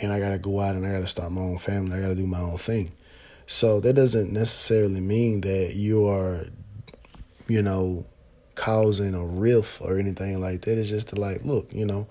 and 0.02 0.12
I 0.12 0.18
gotta 0.18 0.38
go 0.38 0.60
out 0.60 0.74
and 0.74 0.84
I 0.84 0.90
gotta 0.90 1.06
start 1.06 1.30
my 1.30 1.42
own 1.42 1.58
family. 1.58 1.96
I 1.96 2.00
gotta 2.00 2.16
do 2.16 2.26
my 2.26 2.40
own 2.40 2.58
thing. 2.58 2.92
So 3.46 3.78
that 3.80 3.92
doesn't 3.92 4.32
necessarily 4.32 5.00
mean 5.00 5.42
that 5.42 5.74
you 5.76 6.08
are, 6.08 6.46
you 7.46 7.62
know, 7.62 8.04
causing 8.56 9.14
a 9.14 9.24
rift 9.24 9.80
or 9.80 9.98
anything 9.98 10.40
like 10.40 10.62
that. 10.62 10.78
It's 10.78 10.88
just 10.88 11.08
to 11.08 11.20
like, 11.20 11.44
look, 11.44 11.72
you 11.72 11.86
know, 11.86 12.08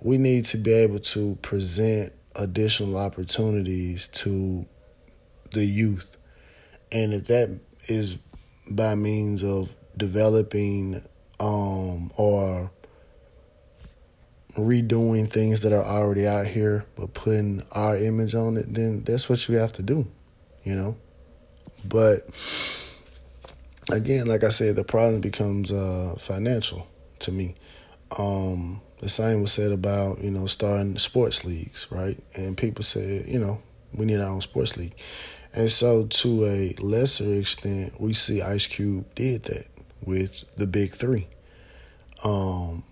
we 0.00 0.18
need 0.18 0.44
to 0.46 0.58
be 0.58 0.72
able 0.72 0.98
to 0.98 1.36
present 1.40 2.12
additional 2.34 2.98
opportunities 2.98 4.08
to 4.08 4.66
the 5.52 5.64
youth. 5.64 6.16
And 6.90 7.14
if 7.14 7.26
that 7.28 7.58
is 7.88 8.18
by 8.68 8.94
means 8.94 9.42
of 9.42 9.74
developing 9.96 11.02
um, 11.40 12.10
or 12.16 12.70
redoing 14.56 15.30
things 15.30 15.60
that 15.60 15.72
are 15.72 15.84
already 15.84 16.26
out 16.26 16.46
here 16.46 16.84
but 16.94 17.14
putting 17.14 17.62
our 17.72 17.96
image 17.96 18.34
on 18.34 18.56
it, 18.56 18.72
then 18.74 19.02
that's 19.04 19.28
what 19.28 19.48
you 19.48 19.56
have 19.56 19.72
to 19.72 19.82
do, 19.82 20.06
you 20.64 20.74
know? 20.74 20.96
But 21.84 22.28
again, 23.92 24.26
like 24.26 24.44
I 24.44 24.48
said, 24.48 24.76
the 24.76 24.84
problem 24.84 25.20
becomes 25.20 25.70
uh, 25.70 26.14
financial 26.18 26.86
to 27.20 27.32
me. 27.32 27.54
Um, 28.18 28.80
the 29.00 29.08
same 29.08 29.42
was 29.42 29.52
said 29.52 29.72
about, 29.72 30.22
you 30.22 30.30
know, 30.30 30.46
starting 30.46 30.98
sports 30.98 31.44
leagues, 31.44 31.86
right? 31.90 32.22
And 32.34 32.56
people 32.56 32.84
said, 32.84 33.26
you 33.26 33.38
know, 33.38 33.60
we 33.94 34.06
need 34.06 34.20
our 34.20 34.28
own 34.28 34.40
sports 34.40 34.76
league. 34.76 34.94
And 35.54 35.70
so, 35.70 36.06
to 36.06 36.46
a 36.46 36.74
lesser 36.80 37.34
extent, 37.34 38.00
we 38.00 38.14
see 38.14 38.40
Ice 38.40 38.66
Cube 38.66 39.14
did 39.14 39.44
that 39.44 39.66
with 40.04 40.44
the 40.56 40.66
Big 40.66 40.94
Three. 40.94 41.26
Um, 42.24 42.84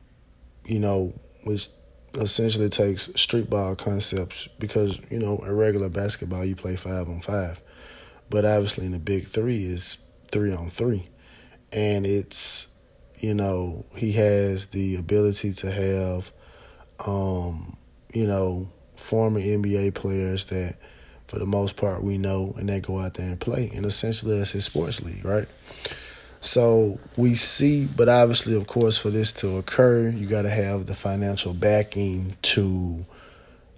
you 0.67 0.79
know, 0.79 1.15
which 1.45 1.69
essentially 2.15 2.69
takes 2.69 3.09
street 3.15 3.49
ball 3.49 3.77
concepts 3.77 4.49
because 4.59 4.99
you 5.11 5.19
know 5.19 5.39
in 5.39 5.57
regular 5.57 5.89
basketball 5.89 6.45
you 6.45 6.57
play 6.57 6.77
five 6.77 7.09
on 7.09 7.21
five, 7.21 7.63
but 8.29 8.45
obviously 8.45 8.85
in 8.85 8.93
the 8.93 8.99
Big 8.99 9.27
Three 9.27 9.65
is 9.65 9.97
three 10.31 10.55
on 10.55 10.71
three, 10.71 11.07
and 11.73 12.07
it's 12.07 12.71
you 13.21 13.35
know, 13.35 13.85
he 13.95 14.13
has 14.13 14.69
the 14.69 14.97
ability 14.97 15.53
to 15.53 15.71
have, 15.71 16.33
um, 17.07 17.77
you 18.13 18.27
know, 18.27 18.69
former 18.97 19.41
NBA 19.41 19.95
players 19.95 20.47
that, 20.47 20.77
for 21.27 21.39
the 21.39 21.47
most 21.47 21.77
part, 21.77 22.03
we 22.03 22.17
know, 22.17 22.55
and 22.59 22.69
they 22.69 22.81
go 22.81 22.99
out 22.99 23.15
there 23.15 23.27
and 23.27 23.39
play. 23.39 23.71
And 23.75 23.85
essentially, 23.85 24.39
that's 24.39 24.53
his 24.53 24.65
sports 24.65 25.03
league, 25.03 25.25
right? 25.25 25.47
So 26.41 26.99
we 27.19 27.35
see, 27.35 27.87
but 27.87 28.09
obviously, 28.09 28.57
of 28.57 28.67
course, 28.67 28.97
for 28.97 29.11
this 29.11 29.31
to 29.33 29.59
occur, 29.59 30.09
you 30.09 30.27
got 30.27 30.43
to 30.43 30.51
have 30.51 30.87
the 30.87 30.95
financial 30.95 31.53
backing 31.53 32.37
to 32.43 33.05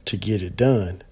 to 0.04 0.16
get 0.16 0.42
it 0.42 0.56
done. 0.56 1.02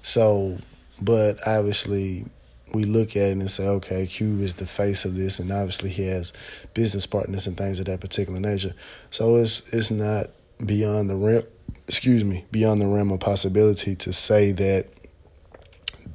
So, 0.00 0.58
but 1.00 1.46
obviously, 1.46 2.24
we 2.72 2.84
look 2.84 3.10
at 3.10 3.28
it 3.28 3.32
and 3.32 3.50
say, 3.50 3.66
okay, 3.66 4.06
Cube 4.06 4.40
is 4.40 4.54
the 4.54 4.66
face 4.66 5.04
of 5.04 5.14
this, 5.14 5.38
and 5.38 5.52
obviously 5.52 5.90
he 5.90 6.06
has 6.08 6.32
business 6.74 7.06
partners 7.06 7.46
and 7.46 7.56
things 7.56 7.78
of 7.78 7.86
that 7.86 8.00
particular 8.00 8.40
nature. 8.40 8.74
So 9.10 9.36
it's 9.36 9.72
it's 9.72 9.90
not 9.90 10.26
beyond 10.64 11.10
the 11.10 11.16
realm, 11.16 11.44
excuse 11.86 12.24
me, 12.24 12.44
beyond 12.50 12.80
the 12.80 12.86
realm 12.86 13.12
of 13.12 13.20
possibility 13.20 13.94
to 13.96 14.12
say 14.12 14.52
that 14.52 14.88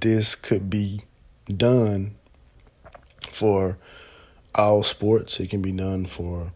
this 0.01 0.35
could 0.35 0.69
be 0.69 1.03
done 1.47 2.15
for 3.31 3.77
all 4.55 4.83
sports. 4.83 5.39
It 5.39 5.49
can 5.49 5.61
be 5.61 5.71
done 5.71 6.05
for 6.05 6.51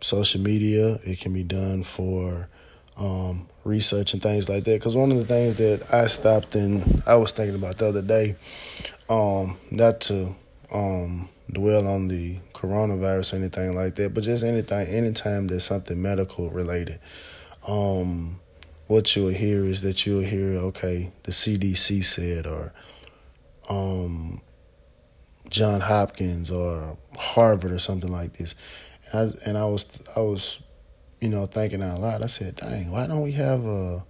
social 0.00 0.40
media. 0.40 1.00
It 1.04 1.20
can 1.20 1.32
be 1.32 1.42
done 1.42 1.82
for 1.82 2.48
um, 2.96 3.48
research 3.64 4.12
and 4.14 4.22
things 4.22 4.48
like 4.48 4.64
that. 4.64 4.78
Because 4.78 4.96
one 4.96 5.10
of 5.10 5.18
the 5.18 5.24
things 5.24 5.56
that 5.56 5.92
I 5.92 6.06
stopped 6.06 6.54
and 6.54 7.02
I 7.06 7.16
was 7.16 7.32
thinking 7.32 7.56
about 7.56 7.78
the 7.78 7.88
other 7.88 8.02
day 8.02 8.36
um, 9.08 9.56
not 9.70 10.00
to 10.02 10.34
um 10.72 11.28
dwell 11.50 11.86
on 11.86 12.08
the 12.08 12.36
coronavirus 12.52 13.32
or 13.32 13.36
anything 13.36 13.74
like 13.74 13.94
that, 13.96 14.14
but 14.14 14.24
just 14.24 14.44
anything, 14.44 14.88
anytime 14.88 15.46
there's 15.46 15.64
something 15.64 16.00
medical 16.00 16.50
related, 16.50 16.98
um, 17.68 18.40
what 18.86 19.14
you'll 19.14 19.28
hear 19.30 19.64
is 19.64 19.82
that 19.82 20.06
you'll 20.06 20.22
hear, 20.24 20.56
okay, 20.58 21.12
the 21.24 21.32
CDC 21.32 22.04
said, 22.04 22.46
or 22.46 22.72
um, 23.68 24.40
John 25.48 25.80
Hopkins 25.80 26.50
or 26.50 26.96
Harvard 27.16 27.72
or 27.72 27.78
something 27.78 28.10
like 28.10 28.34
this, 28.38 28.54
and 29.12 29.32
I 29.44 29.48
and 29.48 29.58
I 29.58 29.64
was 29.66 30.02
I 30.16 30.20
was, 30.20 30.60
you 31.20 31.28
know, 31.28 31.46
thinking 31.46 31.82
out 31.82 32.00
loud. 32.00 32.22
I 32.22 32.26
said, 32.26 32.56
dang, 32.56 32.90
why 32.90 33.06
don't 33.06 33.22
we 33.22 33.32
have 33.32 33.64
a, 33.64 34.04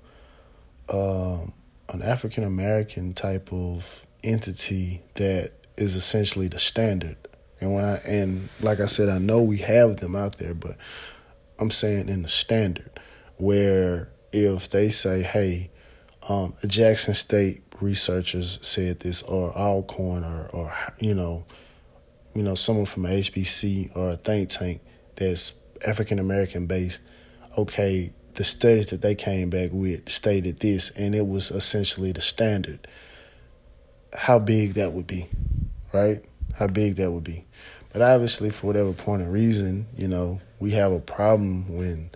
a 0.89 1.47
an 1.89 2.03
African 2.03 2.45
American 2.45 3.15
type 3.15 3.53
of 3.53 4.07
entity 4.25 5.03
that 5.15 5.53
is 5.77 5.95
essentially 5.95 6.49
the 6.49 6.59
standard. 6.59 7.17
And 7.61 7.75
when 7.75 7.85
I 7.85 7.97
and 8.07 8.49
like 8.61 8.81
I 8.81 8.87
said, 8.87 9.09
I 9.09 9.19
know 9.19 9.43
we 9.43 9.59
have 9.59 9.99
them 9.99 10.17
out 10.17 10.39
there, 10.39 10.55
but 10.55 10.77
I'm 11.59 11.71
saying 11.71 12.09
in 12.09 12.23
the 12.23 12.29
standard 12.29 12.91
where 13.37 14.11
if 14.33 14.69
they 14.69 14.89
say, 14.89 15.23
"Hey, 15.23 15.71
um, 16.29 16.55
Jackson 16.67 17.15
State 17.15 17.63
researchers 17.81 18.59
said 18.63 19.01
this," 19.01 19.23
or 19.23 19.57
Alcorn, 19.57 20.25
or 20.25 20.49
or 20.49 20.75
you 20.99 21.15
know, 21.15 21.45
you 22.35 22.43
know, 22.43 22.55
someone 22.55 22.87
from 22.87 23.07
a 23.07 23.11
HBC 23.11 23.97
or 23.97 24.11
a 24.11 24.17
think 24.17 24.51
tank 24.51 24.81
that's 25.15 25.55
African 25.87 26.19
American 26.19 26.67
based, 26.67 27.03
okay, 27.57 28.13
the 28.35 28.45
studies 28.45 28.89
that 28.89 29.03
they 29.03 29.15
came 29.15 29.51
back 29.51 29.71
with 29.73 30.09
stated 30.09 30.61
this, 30.61 30.91
and 30.91 31.15
it 31.15 31.27
was 31.27 31.51
essentially 31.51 32.13
the 32.13 32.21
standard 32.21 32.87
how 34.17 34.39
big 34.39 34.75
that 34.75 34.93
would 34.93 35.07
be, 35.07 35.27
right? 35.93 36.25
How 36.55 36.67
big 36.67 36.97
that 36.97 37.11
would 37.11 37.25
be. 37.25 37.45
But 37.93 38.03
obviously, 38.03 38.51
for 38.51 38.67
whatever 38.67 38.93
point 38.93 39.23
of 39.23 39.29
reason, 39.31 39.87
you 39.97 40.09
know, 40.09 40.41
we 40.59 40.73
have 40.73 40.93
a 40.93 40.99
problem 40.99 41.77
when 41.77 42.11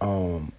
um, 0.00 0.52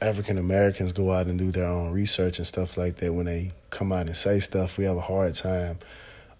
African 0.00 0.38
Americans 0.38 0.92
go 0.92 1.12
out 1.12 1.26
and 1.26 1.38
do 1.38 1.50
their 1.50 1.66
own 1.66 1.92
research 1.92 2.38
and 2.38 2.46
stuff 2.46 2.76
like 2.76 2.96
that. 2.96 3.12
When 3.12 3.26
they 3.26 3.52
come 3.70 3.92
out 3.92 4.06
and 4.06 4.16
say 4.16 4.40
stuff, 4.40 4.78
we 4.78 4.84
have 4.84 4.96
a 4.96 5.02
hard 5.02 5.34
time 5.34 5.78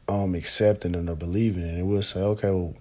um, 0.09 0.35
accepting 0.35 0.95
it 0.95 1.09
or 1.09 1.17
believing 1.17 1.63
it. 1.63 1.75
And 1.75 1.87
we'll 1.89 2.03
say, 2.03 2.21
okay, 2.21 2.51
well, 2.51 2.75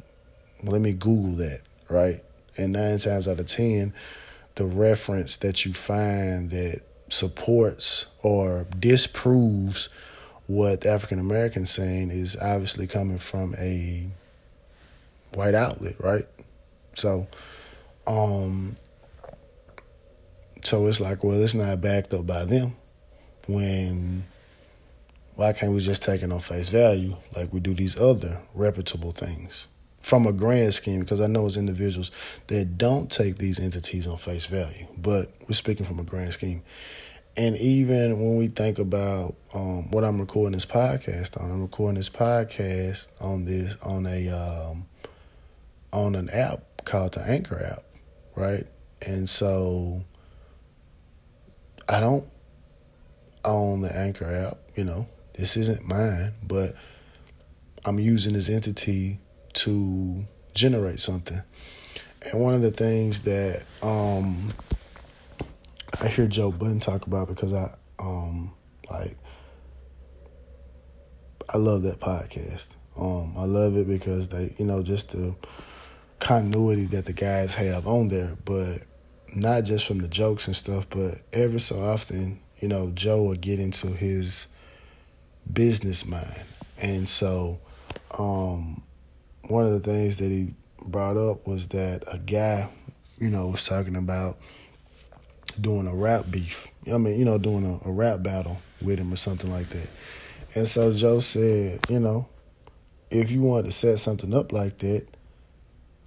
let 0.63 0.81
me 0.81 0.93
Google 0.93 1.33
that, 1.35 1.61
right? 1.89 2.23
And 2.57 2.73
nine 2.73 2.97
times 2.97 3.27
out 3.27 3.39
of 3.39 3.47
ten, 3.47 3.93
the 4.55 4.65
reference 4.65 5.37
that 5.37 5.65
you 5.65 5.73
find 5.73 6.49
that 6.51 6.81
supports 7.09 8.07
or 8.21 8.65
disproves 8.77 9.89
what 10.47 10.85
African 10.85 11.19
Americans 11.19 11.71
saying 11.71 12.09
is 12.09 12.37
obviously 12.41 12.87
coming 12.87 13.19
from 13.19 13.55
a 13.59 14.07
white 15.33 15.55
outlet, 15.55 15.95
right? 15.99 16.25
So, 16.95 17.27
um, 18.07 18.77
so 20.63 20.87
it's 20.87 20.99
like, 20.99 21.23
well, 21.23 21.41
it's 21.41 21.53
not 21.53 21.81
backed 21.81 22.13
up 22.13 22.25
by 22.25 22.45
them. 22.45 22.75
When 23.47 24.23
why 25.35 25.53
can't 25.53 25.71
we 25.71 25.79
just 25.79 26.01
take 26.01 26.23
it 26.23 26.31
on 26.31 26.39
face 26.39 26.69
value 26.69 27.15
like 27.35 27.53
we 27.53 27.59
do 27.59 27.73
these 27.75 27.97
other 27.97 28.41
reputable 28.55 29.11
things 29.11 29.67
from 30.07 30.25
a 30.25 30.31
grand 30.31 30.73
scheme? 30.73 31.01
Because 31.01 31.19
I 31.19 31.27
know 31.27 31.45
it's 31.45 31.57
individuals 31.57 32.11
that 32.47 32.77
don't 32.77 33.11
take 33.11 33.37
these 33.37 33.59
entities 33.59 34.07
on 34.07 34.17
face 34.17 34.45
value, 34.45 34.87
but 34.97 35.33
we're 35.41 35.53
speaking 35.53 35.85
from 35.85 35.99
a 35.99 36.03
grand 36.03 36.33
scheme. 36.33 36.63
And 37.35 37.57
even 37.57 38.17
when 38.17 38.37
we 38.37 38.47
think 38.47 38.79
about 38.79 39.35
um, 39.53 39.91
what 39.91 40.05
I'm 40.05 40.19
recording 40.19 40.53
this 40.53 40.65
podcast 40.65 41.39
on, 41.39 41.51
I'm 41.51 41.61
recording 41.61 41.95
this 41.95 42.09
podcast 42.09 43.09
on 43.19 43.43
this 43.43 43.75
on 43.83 44.07
a 44.07 44.29
um, 44.29 44.85
on 45.91 46.15
an 46.15 46.29
app 46.29 46.85
called 46.85 47.13
the 47.13 47.21
Anchor 47.21 47.61
app, 47.61 47.83
right? 48.35 48.65
And 49.05 49.29
so 49.29 50.03
I 51.89 51.99
don't 51.99 52.29
own 53.43 53.81
the 53.81 53.95
Anchor 53.95 54.33
app, 54.33 54.57
you 54.77 54.85
know. 54.85 55.07
This 55.33 55.57
isn't 55.57 55.85
mine, 55.85 56.33
but 56.41 56.75
I'm 57.85 57.99
using 57.99 58.33
this 58.33 58.49
entity 58.49 59.19
to 59.57 60.25
generate 60.53 60.99
something. 60.99 61.41
And 62.31 62.41
one 62.41 62.53
of 62.53 62.61
the 62.61 62.71
things 62.71 63.21
that 63.23 63.63
um, 63.81 64.53
I 66.01 66.07
hear 66.07 66.27
Joe 66.27 66.51
Budden 66.51 66.79
talk 66.79 67.07
about 67.07 67.27
because 67.27 67.53
I 67.53 67.73
um 67.99 68.53
like 68.89 69.17
I 71.49 71.57
love 71.57 71.83
that 71.83 71.99
podcast. 71.99 72.75
Um, 72.97 73.35
I 73.37 73.45
love 73.45 73.77
it 73.77 73.87
because 73.87 74.27
they, 74.27 74.53
you 74.57 74.65
know, 74.65 74.83
just 74.83 75.11
the 75.11 75.35
continuity 76.19 76.85
that 76.85 77.05
the 77.05 77.13
guys 77.13 77.53
have 77.53 77.87
on 77.87 78.09
there, 78.09 78.37
but 78.43 78.81
not 79.33 79.63
just 79.63 79.85
from 79.85 79.99
the 79.99 80.07
jokes 80.07 80.47
and 80.47 80.55
stuff, 80.55 80.87
but 80.89 81.21
every 81.31 81.59
so 81.59 81.79
often, 81.79 82.39
you 82.59 82.67
know, 82.67 82.91
Joe 82.93 83.23
will 83.23 83.35
get 83.35 83.59
into 83.59 83.87
his 83.87 84.47
business 85.51 86.05
mind. 86.05 86.43
And 86.81 87.07
so, 87.07 87.59
um, 88.17 88.83
one 89.47 89.65
of 89.65 89.71
the 89.71 89.79
things 89.79 90.17
that 90.17 90.29
he 90.29 90.53
brought 90.81 91.17
up 91.17 91.47
was 91.47 91.67
that 91.69 92.03
a 92.11 92.17
guy, 92.17 92.69
you 93.17 93.29
know, 93.29 93.47
was 93.47 93.65
talking 93.65 93.95
about 93.95 94.37
doing 95.59 95.87
a 95.87 95.95
rap 95.95 96.25
beef. 96.29 96.67
I 96.91 96.97
mean, 96.97 97.17
you 97.19 97.25
know, 97.25 97.37
doing 97.37 97.65
a, 97.65 97.89
a 97.89 97.91
rap 97.91 98.23
battle 98.23 98.57
with 98.81 98.99
him 98.99 99.11
or 99.11 99.17
something 99.17 99.51
like 99.51 99.69
that. 99.69 99.87
And 100.55 100.67
so 100.67 100.93
Joe 100.93 101.19
said, 101.19 101.79
you 101.89 101.99
know, 101.99 102.27
if 103.09 103.31
you 103.31 103.41
want 103.41 103.65
to 103.65 103.71
set 103.71 103.99
something 103.99 104.33
up 104.33 104.51
like 104.51 104.79
that, 104.79 105.07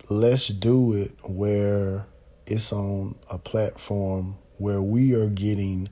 let's 0.09 0.49
do 0.49 0.93
it 0.95 1.13
where 1.25 2.07
it's 2.47 2.73
on 2.73 3.15
a 3.31 3.39
platform 3.39 4.37
where 4.59 4.83
we 4.83 5.15
are 5.15 5.29
getting 5.29 5.89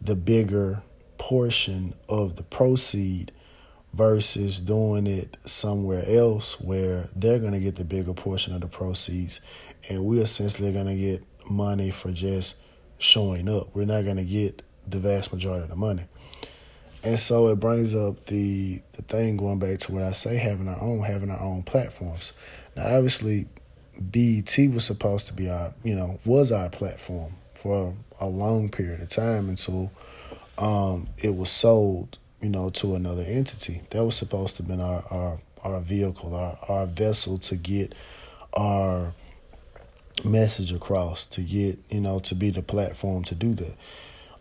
the 0.00 0.16
bigger 0.16 0.82
portion 1.18 1.94
of 2.08 2.36
the 2.36 2.42
proceed 2.42 3.32
versus 3.94 4.58
doing 4.58 5.06
it 5.06 5.36
somewhere 5.44 6.04
else 6.08 6.60
where 6.60 7.08
they're 7.14 7.38
going 7.38 7.52
to 7.52 7.60
get 7.60 7.76
the 7.76 7.84
bigger 7.84 8.12
portion 8.12 8.52
of 8.54 8.60
the 8.60 8.66
proceeds 8.66 9.40
and 9.88 10.04
we 10.04 10.20
essentially 10.20 10.72
going 10.72 10.86
to 10.86 10.96
get 10.96 11.22
money 11.48 11.90
for 11.90 12.10
just 12.10 12.56
showing 12.98 13.48
up. 13.48 13.68
We're 13.72 13.84
not 13.84 14.04
going 14.04 14.16
to 14.16 14.24
get 14.24 14.62
the 14.88 14.98
vast 14.98 15.32
majority 15.32 15.64
of 15.64 15.70
the 15.70 15.76
money. 15.76 16.04
And 17.04 17.18
so 17.18 17.48
it 17.48 17.60
brings 17.60 17.94
up 17.94 18.24
the 18.24 18.80
the 18.92 19.02
thing 19.02 19.36
going 19.36 19.58
back 19.58 19.78
to 19.80 19.92
what 19.92 20.02
I 20.02 20.12
say 20.12 20.36
having 20.38 20.68
our 20.68 20.80
own 20.80 21.02
having 21.02 21.30
our 21.30 21.40
own 21.40 21.62
platforms. 21.62 22.32
Now 22.76 22.96
obviously 22.96 23.46
BET 24.00 24.56
was 24.72 24.84
supposed 24.84 25.28
to 25.28 25.34
be 25.34 25.50
our, 25.50 25.72
you 25.84 25.94
know, 25.94 26.18
was 26.24 26.50
our 26.50 26.68
platform 26.70 27.34
for 27.54 27.94
a 28.20 28.26
long 28.26 28.70
period 28.70 29.00
of 29.00 29.08
time 29.08 29.48
until 29.48 29.92
um, 30.58 31.08
it 31.18 31.34
was 31.34 31.50
sold, 31.50 32.18
you 32.44 32.50
know, 32.50 32.68
to 32.68 32.94
another 32.94 33.22
entity. 33.22 33.80
That 33.88 34.04
was 34.04 34.16
supposed 34.16 34.56
to 34.56 34.62
have 34.62 34.68
been 34.68 34.80
our, 34.82 35.02
our, 35.10 35.38
our 35.64 35.80
vehicle, 35.80 36.34
our, 36.34 36.58
our 36.68 36.84
vessel 36.84 37.38
to 37.38 37.56
get 37.56 37.94
our 38.52 39.14
message 40.26 40.70
across, 40.70 41.24
to 41.24 41.40
get, 41.40 41.78
you 41.88 42.02
know, 42.02 42.18
to 42.18 42.34
be 42.34 42.50
the 42.50 42.60
platform 42.60 43.24
to 43.24 43.34
do 43.34 43.54
that. 43.54 43.74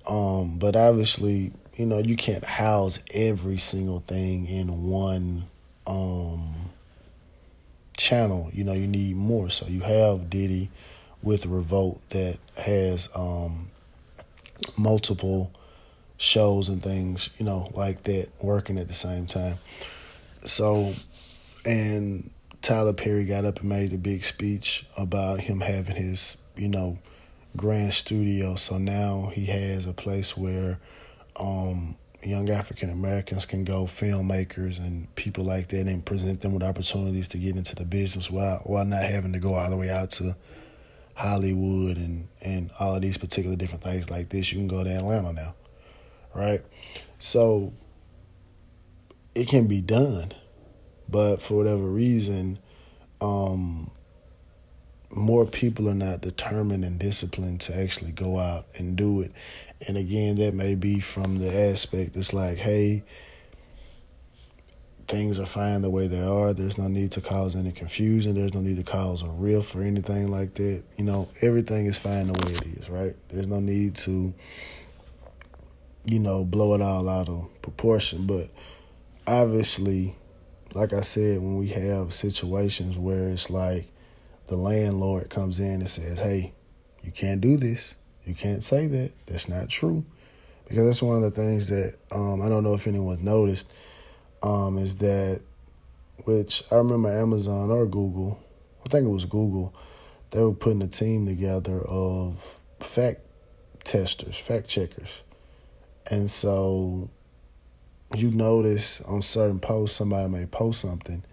Um, 0.05 0.57
but 0.59 0.75
obviously, 0.75 1.53
you 1.75 1.85
know, 1.85 1.99
you 1.99 2.17
can't 2.17 2.43
house 2.43 3.01
every 3.13 3.57
single 3.57 4.01
thing 4.01 4.47
in 4.47 4.83
one 4.89 5.45
um, 5.87 6.53
channel. 7.95 8.49
You 8.51 8.65
know, 8.65 8.73
you 8.73 8.85
need 8.85 9.15
more. 9.15 9.49
So 9.49 9.65
you 9.67 9.79
have 9.79 10.29
Diddy 10.29 10.69
with 11.21 11.45
Revolt 11.45 12.01
that 12.09 12.37
has 12.57 13.07
um, 13.15 13.71
multiple 14.77 15.53
shows 16.23 16.69
and 16.69 16.81
things, 16.81 17.29
you 17.37 17.45
know, 17.45 17.69
like 17.73 18.03
that 18.03 18.29
working 18.41 18.79
at 18.79 18.87
the 18.87 18.93
same 18.93 19.25
time. 19.25 19.57
So, 20.45 20.93
and 21.65 22.31
Tyler 22.61 22.93
Perry 22.93 23.25
got 23.25 23.45
up 23.45 23.59
and 23.59 23.69
made 23.69 23.93
a 23.93 23.97
big 23.97 24.23
speech 24.23 24.85
about 24.97 25.41
him 25.41 25.59
having 25.59 25.97
his, 25.97 26.37
you 26.55 26.69
know, 26.69 26.97
grand 27.57 27.93
studio. 27.93 28.55
So 28.55 28.77
now 28.77 29.31
he 29.33 29.45
has 29.47 29.85
a 29.85 29.93
place 29.93 30.37
where 30.37 30.79
um, 31.37 31.97
young 32.23 32.49
African 32.49 32.89
Americans 32.89 33.45
can 33.45 33.65
go, 33.65 33.83
filmmakers 33.83 34.79
and 34.79 35.13
people 35.15 35.43
like 35.43 35.67
that, 35.67 35.87
and 35.87 36.05
present 36.05 36.39
them 36.39 36.53
with 36.53 36.63
opportunities 36.63 37.27
to 37.29 37.37
get 37.37 37.57
into 37.57 37.75
the 37.75 37.85
business 37.85 38.31
while 38.31 38.61
while 38.63 38.85
not 38.85 39.03
having 39.03 39.33
to 39.33 39.39
go 39.39 39.55
all 39.55 39.69
the 39.69 39.77
way 39.77 39.89
out 39.89 40.11
to 40.11 40.35
Hollywood 41.15 41.97
and 41.97 42.29
and 42.41 42.71
all 42.79 42.95
of 42.95 43.01
these 43.01 43.17
particular 43.17 43.57
different 43.57 43.83
things 43.83 44.09
like 44.09 44.29
this. 44.29 44.53
You 44.53 44.59
can 44.59 44.69
go 44.69 44.83
to 44.83 44.89
Atlanta 44.89 45.33
now, 45.33 45.53
right? 46.33 46.61
So 47.19 47.73
it 49.35 49.47
can 49.47 49.67
be 49.67 49.81
done, 49.81 50.33
but 51.09 51.41
for 51.41 51.55
whatever 51.57 51.83
reason, 51.83 52.59
um, 53.21 53.91
more 55.09 55.45
people 55.45 55.87
are 55.89 55.95
not 55.95 56.21
determined 56.21 56.83
and 56.83 56.99
disciplined 56.99 57.61
to 57.61 57.79
actually 57.79 58.11
go 58.11 58.39
out 58.39 58.65
and 58.77 58.95
do 58.95 59.21
it. 59.21 59.31
And 59.87 59.97
again, 59.97 60.37
that 60.37 60.53
may 60.53 60.75
be 60.75 60.99
from 60.99 61.39
the 61.39 61.55
aspect 61.71 62.13
that's 62.13 62.33
like, 62.33 62.57
hey, 62.57 63.03
things 65.07 65.39
are 65.39 65.45
fine 65.45 65.81
the 65.81 65.89
way 65.89 66.07
they 66.07 66.21
are. 66.25 66.53
There's 66.53 66.77
no 66.77 66.87
need 66.87 67.11
to 67.11 67.21
cause 67.21 67.55
any 67.55 67.71
confusion. 67.71 68.35
There's 68.35 68.53
no 68.53 68.61
need 68.61 68.77
to 68.77 68.83
cause 68.83 69.21
a 69.21 69.27
rift 69.27 69.75
or 69.75 69.83
anything 69.83 70.29
like 70.29 70.55
that. 70.55 70.83
You 70.97 71.03
know, 71.03 71.29
everything 71.41 71.85
is 71.85 71.97
fine 71.97 72.27
the 72.27 72.33
way 72.33 72.53
it 72.53 72.65
is, 72.77 72.89
right? 72.89 73.15
There's 73.29 73.47
no 73.47 73.59
need 73.59 73.95
to, 73.97 74.33
you 76.05 76.19
know, 76.19 76.43
blow 76.43 76.75
it 76.75 76.81
all 76.81 77.07
out 77.09 77.29
of 77.29 77.49
proportion. 77.61 78.25
But 78.25 78.49
obviously, 79.27 80.15
like 80.73 80.93
I 80.93 81.01
said, 81.01 81.41
when 81.41 81.57
we 81.57 81.69
have 81.69 82.13
situations 82.13 82.97
where 82.97 83.29
it's 83.29 83.49
like 83.49 83.87
the 84.47 84.55
landlord 84.55 85.29
comes 85.29 85.59
in 85.59 85.81
and 85.81 85.89
says, 85.89 86.19
hey, 86.19 86.53
you 87.03 87.11
can't 87.11 87.41
do 87.41 87.57
this 87.57 87.95
you 88.25 88.35
can't 88.35 88.63
say 88.63 88.87
that. 88.87 89.11
That's 89.25 89.49
not 89.49 89.69
true. 89.69 90.05
Because 90.67 90.85
that's 90.85 91.01
one 91.01 91.17
of 91.17 91.23
the 91.23 91.31
things 91.31 91.67
that 91.67 91.97
um, 92.11 92.41
I 92.41 92.49
don't 92.49 92.63
know 92.63 92.73
if 92.73 92.87
anyone 92.87 93.23
noticed 93.23 93.71
um, 94.41 94.77
is 94.77 94.97
that, 94.97 95.41
which 96.25 96.63
I 96.71 96.75
remember 96.75 97.11
Amazon 97.11 97.69
or 97.69 97.85
Google, 97.85 98.39
I 98.85 98.89
think 98.89 99.05
it 99.05 99.09
was 99.09 99.25
Google, 99.25 99.73
they 100.31 100.41
were 100.41 100.53
putting 100.53 100.81
a 100.81 100.87
team 100.87 101.25
together 101.25 101.81
of 101.81 102.61
fact 102.79 103.21
testers, 103.83 104.37
fact 104.37 104.67
checkers. 104.67 105.21
And 106.09 106.29
so 106.29 107.09
you 108.15 108.31
notice 108.31 109.01
on 109.01 109.21
certain 109.21 109.59
posts, 109.59 109.97
somebody 109.97 110.29
may 110.29 110.45
post 110.45 110.81
something, 110.81 111.23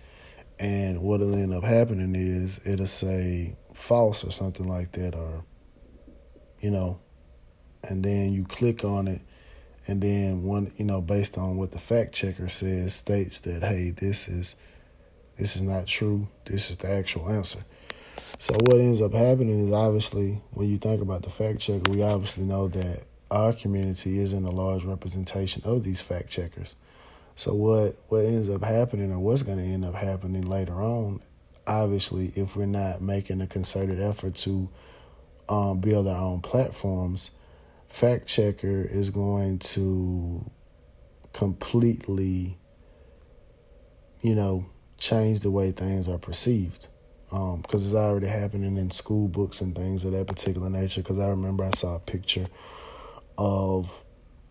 and 0.59 1.03
what'll 1.03 1.35
end 1.35 1.53
up 1.55 1.65
happening 1.65 2.15
is 2.15 2.67
it'll 2.67 2.87
say 2.87 3.57
false 3.73 4.25
or 4.25 4.31
something 4.31 4.69
like 4.69 4.93
that, 4.93 5.15
or 5.15 5.45
you 6.61 6.71
know, 6.71 7.01
and 7.83 8.05
then 8.05 8.33
you 8.33 8.45
click 8.45 8.85
on 8.85 9.09
it, 9.09 9.21
and 9.87 10.01
then 10.01 10.45
one, 10.45 10.73
you 10.77 10.85
know, 10.85 11.01
based 11.01 11.37
on 11.37 11.57
what 11.57 11.73
the 11.73 11.79
fact 11.79 12.13
checker 12.13 12.49
says, 12.49 12.95
states 12.95 13.41
that 13.41 13.63
hey, 13.63 13.91
this 13.91 14.29
is 14.29 14.55
this 15.37 15.57
is 15.57 15.63
not 15.63 15.87
true. 15.87 16.29
This 16.45 16.71
is 16.71 16.77
the 16.77 16.91
actual 16.91 17.29
answer. 17.29 17.61
So 18.39 18.55
what 18.55 18.81
ends 18.81 19.03
up 19.03 19.13
happening 19.13 19.59
is 19.59 19.73
obviously 19.73 20.41
when 20.53 20.69
you 20.69 20.79
think 20.79 21.03
about 21.03 21.23
the 21.23 21.31
fact 21.31 21.61
checker, 21.61 21.91
we 21.91 22.03
obviously 22.03 22.45
know 22.45 22.69
that 22.69 23.05
our 23.31 23.53
community 23.53 24.19
isn't 24.19 24.45
a 24.45 24.51
large 24.51 24.85
representation 24.85 25.63
of 25.65 25.83
these 25.83 26.01
fact 26.01 26.29
checkers. 26.29 26.75
So 27.37 27.55
what 27.55 27.97
what 28.09 28.25
ends 28.25 28.51
up 28.51 28.65
happening 28.65 29.13
or 29.13 29.19
what's 29.19 29.43
going 29.43 29.59
to 29.59 29.65
end 29.65 29.85
up 29.85 29.95
happening 29.95 30.43
later 30.43 30.75
on, 30.75 31.23
obviously, 31.67 32.33
if 32.35 32.57
we're 32.57 32.67
not 32.67 33.01
making 33.01 33.41
a 33.41 33.47
concerted 33.47 34.01
effort 34.01 34.35
to 34.37 34.69
um, 35.49 35.81
build 35.81 36.07
our 36.07 36.21
own 36.21 36.41
platforms, 36.41 37.31
Fact 37.89 38.27
Checker 38.27 38.83
is 38.83 39.11
going 39.11 39.59
to 39.61 40.51
completely, 41.33 42.59
you 44.21 44.35
know, 44.35 44.67
change 44.99 45.41
the 45.41 45.51
way 45.51 45.71
things 45.71 46.09
are 46.09 46.19
perceived. 46.19 46.89
Because 47.31 47.55
um, 47.55 47.63
it's 47.75 47.95
already 47.95 48.27
happening 48.27 48.77
in 48.77 48.91
school 48.91 49.29
books 49.29 49.61
and 49.61 49.75
things 49.75 50.05
of 50.05 50.13
that 50.13 50.27
particular 50.27 50.69
nature. 50.69 51.01
Because 51.01 51.21
I 51.21 51.29
remember 51.29 51.65
I 51.65 51.71
saw 51.71 51.95
a 51.95 52.01
picture 52.01 52.47
of 53.41 54.05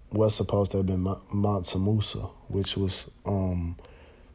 what's 0.09 0.33
supposed 0.33 0.71
to 0.71 0.77
have 0.77 0.87
been 0.87 1.15
Mansa 1.31 1.77
Musa, 1.77 2.21
which 2.47 2.75
was 2.75 3.07
um, 3.23 3.77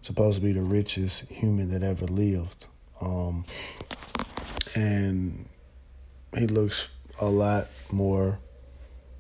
supposed 0.01 0.37
to 0.37 0.43
be 0.47 0.53
the 0.53 0.63
richest 0.63 1.29
human 1.29 1.71
that 1.71 1.83
ever 1.83 2.07
lived. 2.07 2.69
Um, 3.01 3.45
and 4.77 5.49
he 6.39 6.47
looks 6.47 6.89
a 7.21 7.27
lot 7.27 7.67
more 7.91 8.39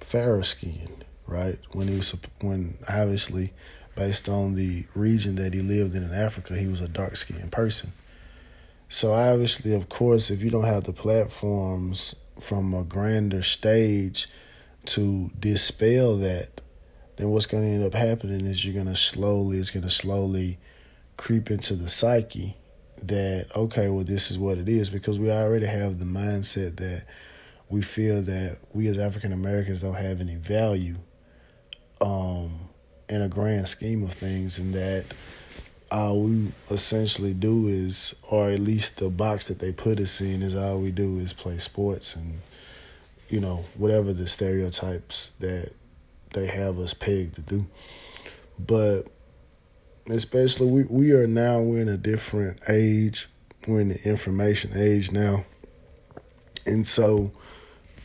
fair 0.00 0.40
skinned, 0.44 1.04
right? 1.26 1.58
When 1.72 1.88
he 1.88 1.96
was 1.96 2.14
when 2.40 2.78
obviously 2.88 3.52
based 3.96 4.28
on 4.28 4.54
the 4.54 4.86
region 4.94 5.34
that 5.34 5.52
he 5.52 5.60
lived 5.60 5.96
in 5.96 6.04
in 6.04 6.14
Africa, 6.14 6.56
he 6.56 6.68
was 6.68 6.80
a 6.80 6.88
dark 6.88 7.16
skinned 7.16 7.50
person. 7.50 7.92
So 8.88 9.14
obviously, 9.14 9.74
of 9.74 9.88
course, 9.88 10.30
if 10.30 10.44
you 10.44 10.50
don't 10.50 10.64
have 10.64 10.84
the 10.84 10.92
platforms 10.92 12.14
from 12.38 12.72
a 12.72 12.84
grander 12.84 13.42
stage 13.42 14.28
to 14.86 15.30
dispel 15.38 16.16
that, 16.16 16.60
then 17.16 17.30
what's 17.30 17.46
going 17.46 17.62
to 17.62 17.68
end 17.68 17.84
up 17.84 17.94
happening 17.94 18.46
is 18.46 18.64
you're 18.64 18.74
going 18.74 18.92
to 18.92 18.96
slowly, 18.96 19.58
it's 19.58 19.70
going 19.70 19.84
to 19.84 19.90
slowly 19.90 20.58
creep 21.16 21.50
into 21.50 21.74
the 21.74 21.88
psyche 21.88 22.56
that 23.02 23.46
okay, 23.54 23.88
well, 23.88 24.04
this 24.04 24.30
is 24.30 24.38
what 24.38 24.58
it 24.58 24.68
is 24.68 24.90
because 24.90 25.18
we 25.18 25.30
already 25.30 25.66
have 25.66 25.98
the 25.98 26.04
mindset 26.04 26.76
that 26.76 27.04
we 27.68 27.82
feel 27.82 28.22
that 28.22 28.58
we 28.72 28.86
as 28.88 28.98
African 28.98 29.32
Americans 29.32 29.82
don't 29.82 29.94
have 29.94 30.20
any 30.20 30.36
value 30.36 30.96
um, 32.00 32.68
in 33.08 33.22
a 33.22 33.28
grand 33.28 33.68
scheme 33.68 34.02
of 34.02 34.12
things, 34.12 34.58
and 34.58 34.74
that 34.74 35.04
all 35.90 36.22
we 36.22 36.52
essentially 36.70 37.34
do 37.34 37.68
is, 37.68 38.14
or 38.30 38.50
at 38.50 38.60
least 38.60 38.98
the 38.98 39.08
box 39.08 39.48
that 39.48 39.58
they 39.58 39.72
put 39.72 40.00
us 40.00 40.20
in, 40.20 40.42
is 40.42 40.56
all 40.56 40.78
we 40.78 40.90
do 40.90 41.18
is 41.18 41.32
play 41.32 41.58
sports 41.58 42.16
and 42.16 42.40
you 43.34 43.40
know 43.40 43.56
whatever 43.76 44.12
the 44.12 44.28
stereotypes 44.28 45.32
that 45.40 45.72
they 46.34 46.46
have 46.46 46.78
us 46.78 46.94
pegged 46.94 47.34
to 47.34 47.40
do. 47.40 47.66
But 48.60 49.08
especially 50.08 50.68
we, 50.68 50.84
we 50.84 51.12
are 51.12 51.26
now 51.26 51.60
we're 51.60 51.82
in 51.82 51.88
a 51.88 51.96
different 51.96 52.60
age. 52.68 53.28
We're 53.66 53.80
in 53.80 53.88
the 53.88 54.08
information 54.08 54.72
age 54.76 55.10
now. 55.10 55.44
And 56.64 56.86
so 56.86 57.32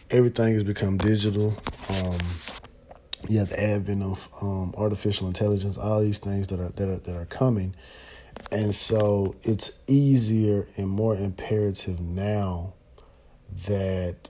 everything 0.10 0.56
has 0.56 0.64
become 0.64 0.98
digital. 0.98 1.56
Um, 1.90 2.18
you 3.28 3.38
have 3.38 3.50
the 3.50 3.64
advent 3.64 4.02
of 4.02 4.30
um, 4.42 4.74
artificial 4.76 5.28
intelligence, 5.28 5.78
all 5.78 6.02
these 6.02 6.18
things 6.18 6.48
that 6.48 6.60
are 6.60 6.70
that 6.70 6.90
are 6.90 6.98
that 6.98 7.16
are 7.16 7.26
coming, 7.26 7.76
and 8.52 8.74
so 8.74 9.36
it's 9.44 9.84
easier 9.86 10.66
and 10.76 10.88
more 10.88 11.16
imperative 11.16 12.00
now 12.00 12.74
that 13.68 14.30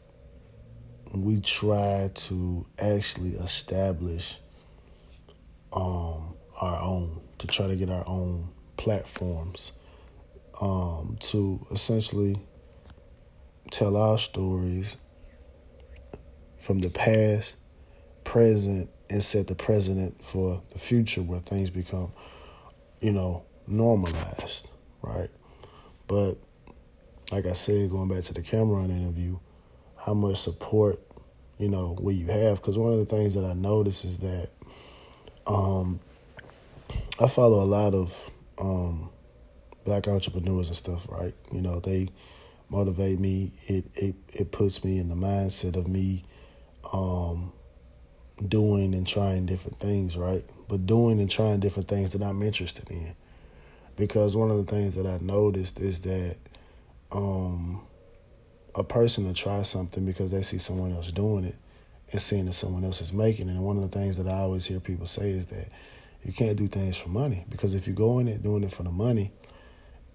we 1.13 1.39
try 1.39 2.11
to 2.13 2.65
actually 2.77 3.31
establish 3.31 4.39
um, 5.73 6.35
our 6.61 6.81
own, 6.81 7.21
to 7.39 7.47
try 7.47 7.67
to 7.67 7.75
get 7.75 7.89
our 7.89 8.07
own 8.07 8.49
platforms, 8.77 9.71
um, 10.61 11.17
to 11.19 11.65
essentially 11.71 12.39
tell 13.71 13.95
our 13.97 14.17
stories 14.17 14.97
from 16.57 16.79
the 16.79 16.89
past, 16.89 17.57
present, 18.23 18.89
and 19.09 19.23
set 19.23 19.47
the 19.47 19.55
precedent 19.55 20.23
for 20.23 20.61
the 20.71 20.79
future 20.79 21.21
where 21.21 21.39
things 21.39 21.69
become, 21.69 22.11
you 23.01 23.11
know, 23.11 23.43
normalized, 23.65 24.69
right? 25.01 25.29
But 26.07 26.35
like 27.31 27.45
I 27.45 27.53
said, 27.53 27.89
going 27.89 28.09
back 28.09 28.23
to 28.23 28.33
the 28.33 28.41
Cam'ron 28.41 28.89
interview, 28.89 29.39
how 30.09 30.15
much 30.15 30.37
support, 30.37 30.99
you 31.59 31.69
know, 31.69 31.95
will 32.01 32.11
you 32.11 32.25
have? 32.25 32.55
Because 32.55 32.79
one 32.79 32.91
of 32.91 32.97
the 32.97 33.05
things 33.05 33.35
that 33.35 33.45
I 33.45 33.53
notice 33.53 34.03
is 34.03 34.17
that 34.17 34.49
um, 35.45 35.99
I 37.19 37.27
follow 37.27 37.61
a 37.61 37.69
lot 37.69 37.93
of 37.93 38.27
um, 38.57 39.11
black 39.85 40.07
entrepreneurs 40.07 40.65
and 40.65 40.75
stuff, 40.75 41.07
right? 41.11 41.35
You 41.51 41.61
know, 41.61 41.79
they 41.79 42.09
motivate 42.69 43.19
me. 43.19 43.51
It 43.67 43.85
it 43.93 44.15
it 44.33 44.51
puts 44.51 44.83
me 44.83 44.97
in 44.97 45.09
the 45.09 45.15
mindset 45.15 45.75
of 45.75 45.87
me 45.87 46.23
um, 46.91 47.51
doing 48.47 48.95
and 48.95 49.05
trying 49.05 49.45
different 49.45 49.79
things, 49.79 50.17
right? 50.17 50.43
But 50.67 50.87
doing 50.87 51.19
and 51.19 51.29
trying 51.29 51.59
different 51.59 51.87
things 51.87 52.13
that 52.13 52.23
I'm 52.23 52.41
interested 52.41 52.89
in. 52.89 53.13
Because 53.95 54.35
one 54.35 54.49
of 54.49 54.57
the 54.57 54.71
things 54.71 54.95
that 54.95 55.05
I 55.05 55.19
noticed 55.21 55.79
is 55.79 55.99
that 55.99 56.37
um, 57.11 57.81
a 58.75 58.83
person 58.83 59.25
to 59.27 59.33
try 59.33 59.61
something 59.61 60.05
because 60.05 60.31
they 60.31 60.41
see 60.41 60.57
someone 60.57 60.91
else 60.91 61.11
doing 61.11 61.45
it 61.45 61.55
and 62.11 62.21
seeing 62.21 62.45
that 62.45 62.53
someone 62.53 62.83
else 62.83 63.01
is 63.01 63.13
making 63.13 63.49
it. 63.49 63.51
And 63.51 63.63
one 63.63 63.77
of 63.77 63.83
the 63.83 63.97
things 63.97 64.17
that 64.17 64.27
I 64.27 64.39
always 64.39 64.65
hear 64.65 64.79
people 64.79 65.05
say 65.05 65.29
is 65.29 65.47
that 65.47 65.69
you 66.23 66.33
can't 66.33 66.57
do 66.57 66.67
things 66.67 66.97
for 66.97 67.09
money 67.09 67.45
because 67.49 67.75
if 67.75 67.87
you 67.87 67.93
go 67.93 68.19
in 68.19 68.27
it 68.27 68.43
doing 68.43 68.63
it 68.63 68.71
for 68.71 68.83
the 68.83 68.91
money, 68.91 69.31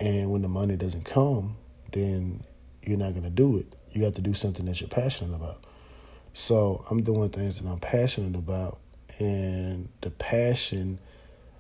and 0.01 0.31
when 0.31 0.43
the 0.43 0.49
money 0.49 0.77
doesn't 0.77 1.05
come, 1.05 1.57
then 1.93 2.43
you're 2.83 2.99
not 2.99 3.13
going 3.13 3.25
to 3.25 3.31
do 3.31 3.59
it. 3.59 3.75
You 3.93 4.05
have 4.05 4.15
to 4.15 4.23
do 4.23 4.35
something 4.35 4.67
that 4.67 4.81
you're 4.81 4.91
passionate 4.91 5.35
about. 5.35 5.63
So 6.33 6.85
I'm 6.91 7.03
doing 7.03 7.31
things 7.31 7.61
that 7.61 7.69
I'm 7.69 7.79
passionate 7.79 8.37
about, 8.37 8.79
and 9.21 9.89
the 10.01 10.11
passion 10.11 10.99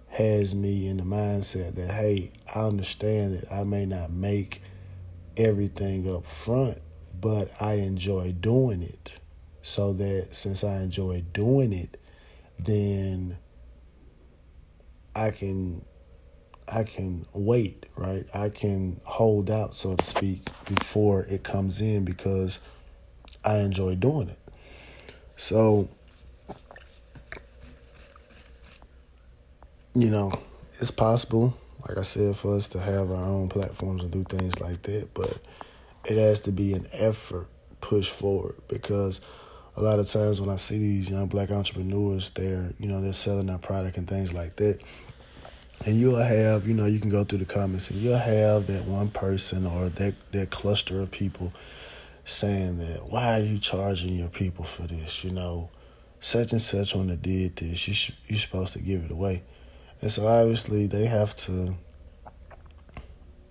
has 0.08 0.54
me 0.54 0.88
in 0.88 0.96
the 0.96 1.04
mindset 1.04 1.74
that 1.76 1.90
hey, 1.90 2.32
I 2.54 2.60
understand 2.60 3.38
that 3.38 3.52
I 3.52 3.64
may 3.64 3.86
not 3.86 4.10
make 4.10 4.62
everything 5.36 6.12
up 6.12 6.26
front, 6.26 6.78
but 7.24 7.50
I 7.58 7.76
enjoy 7.76 8.32
doing 8.32 8.82
it. 8.82 9.18
So 9.62 9.94
that 9.94 10.34
since 10.36 10.62
I 10.62 10.82
enjoy 10.82 11.24
doing 11.32 11.72
it, 11.72 11.98
then 12.58 13.38
I 15.16 15.30
can 15.30 15.86
I 16.68 16.84
can 16.84 17.24
wait, 17.32 17.86
right? 17.96 18.26
I 18.34 18.50
can 18.50 19.00
hold 19.04 19.50
out, 19.50 19.74
so 19.74 19.96
to 19.96 20.04
speak, 20.04 20.50
before 20.66 21.22
it 21.22 21.42
comes 21.42 21.80
in 21.80 22.04
because 22.04 22.60
I 23.42 23.56
enjoy 23.56 23.94
doing 23.94 24.28
it. 24.28 24.38
So, 25.36 25.88
you 29.94 30.10
know, 30.10 30.30
it's 30.78 30.90
possible, 30.90 31.56
like 31.88 31.96
I 31.96 32.02
said, 32.02 32.36
for 32.36 32.54
us 32.54 32.68
to 32.68 32.80
have 32.80 33.10
our 33.10 33.24
own 33.24 33.48
platforms 33.48 34.02
and 34.02 34.10
do 34.10 34.24
things 34.24 34.60
like 34.60 34.82
that, 34.82 35.14
but 35.14 35.38
it 36.06 36.18
has 36.18 36.42
to 36.42 36.52
be 36.52 36.74
an 36.74 36.86
effort 36.92 37.48
push 37.80 38.08
forward 38.08 38.56
because 38.68 39.20
a 39.76 39.82
lot 39.82 39.98
of 39.98 40.08
times 40.08 40.40
when 40.40 40.50
I 40.50 40.56
see 40.56 40.78
these 40.78 41.10
young 41.10 41.26
black 41.26 41.50
entrepreneurs, 41.50 42.30
they're, 42.30 42.72
you 42.78 42.86
know, 42.86 43.00
they're 43.00 43.12
selling 43.12 43.46
their 43.46 43.58
product 43.58 43.96
and 43.96 44.08
things 44.08 44.32
like 44.32 44.56
that. 44.56 44.80
And 45.84 45.98
you'll 45.98 46.16
have, 46.16 46.66
you 46.68 46.74
know, 46.74 46.86
you 46.86 47.00
can 47.00 47.10
go 47.10 47.24
through 47.24 47.38
the 47.38 47.44
comments 47.44 47.90
and 47.90 48.00
you'll 48.00 48.16
have 48.16 48.68
that 48.68 48.84
one 48.84 49.08
person 49.08 49.66
or 49.66 49.88
that, 49.90 50.14
that 50.32 50.50
cluster 50.50 51.00
of 51.00 51.10
people 51.10 51.52
saying 52.24 52.78
that 52.78 53.10
why 53.10 53.38
are 53.38 53.42
you 53.42 53.58
charging 53.58 54.14
your 54.14 54.28
people 54.28 54.64
for 54.64 54.82
this? 54.82 55.24
You 55.24 55.32
know, 55.32 55.68
such 56.20 56.52
and 56.52 56.62
such 56.62 56.94
one 56.94 57.08
that 57.08 57.20
did 57.20 57.56
this, 57.56 57.86
you 57.86 57.94
sh- 57.94 58.12
you're 58.28 58.38
supposed 58.38 58.72
to 58.74 58.78
give 58.78 59.04
it 59.04 59.10
away. 59.10 59.42
And 60.00 60.10
so 60.10 60.26
obviously 60.26 60.86
they 60.86 61.06
have 61.06 61.34
to, 61.36 61.74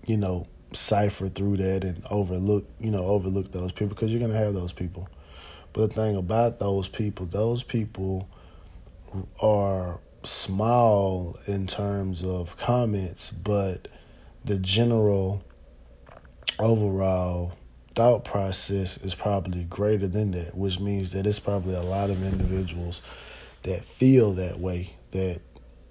you 0.08 0.18
know, 0.18 0.48
cipher 0.74 1.30
through 1.30 1.58
that 1.58 1.84
and 1.84 2.04
overlook, 2.10 2.66
you 2.80 2.92
know, 2.92 3.04
overlook 3.04 3.52
those 3.52 3.72
people 3.72 3.90
because 3.90 4.12
you're 4.12 4.22
gonna 4.22 4.38
have 4.38 4.54
those 4.54 4.74
people. 4.74 5.08
But 5.74 5.90
the 5.90 5.96
thing 5.96 6.16
about 6.16 6.60
those 6.60 6.88
people, 6.88 7.26
those 7.26 7.64
people 7.64 8.30
are 9.42 10.00
small 10.24 11.38
in 11.48 11.68
terms 11.68 12.24
of 12.24 12.58
comments, 12.58 13.32
but 13.32 13.88
the 14.46 14.58
general 14.58 15.44
overall 16.60 17.54
thought 17.96 18.26
process 18.26 18.98
is 18.98 19.16
probably 19.16 19.64
greater 19.66 20.08
than 20.08 20.32
that, 20.32 20.56
which 20.56 20.80
means 20.80 21.12
that 21.12 21.28
it's 21.28 21.40
probably 21.40 21.76
a 21.76 21.82
lot 21.82 22.10
of 22.10 22.24
individuals 22.24 23.02
that 23.64 23.86
feel 23.86 24.34
that 24.34 24.60
way. 24.60 24.96
That 25.12 25.42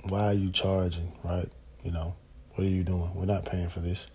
why 0.09 0.27
are 0.27 0.33
you 0.33 0.51
charging, 0.51 1.13
right? 1.23 1.49
You 1.85 1.93
know, 1.93 2.15
what 2.55 2.67
are 2.67 2.71
you 2.71 2.83
doing? 2.83 3.15
We're 3.15 3.27
not 3.27 3.45
paying 3.45 3.69
for 3.69 3.81
this. 3.81 4.09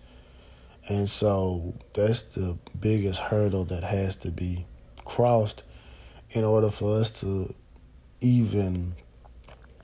And 0.88 1.08
so 1.08 1.74
that's 1.94 2.22
the 2.22 2.56
biggest 2.78 3.20
hurdle 3.20 3.64
that 3.66 3.84
has 3.84 4.16
to 4.16 4.30
be 4.30 4.66
crossed 5.04 5.62
in 6.30 6.44
order 6.44 6.70
for 6.70 6.98
us 6.98 7.20
to 7.20 7.54
even 8.20 8.94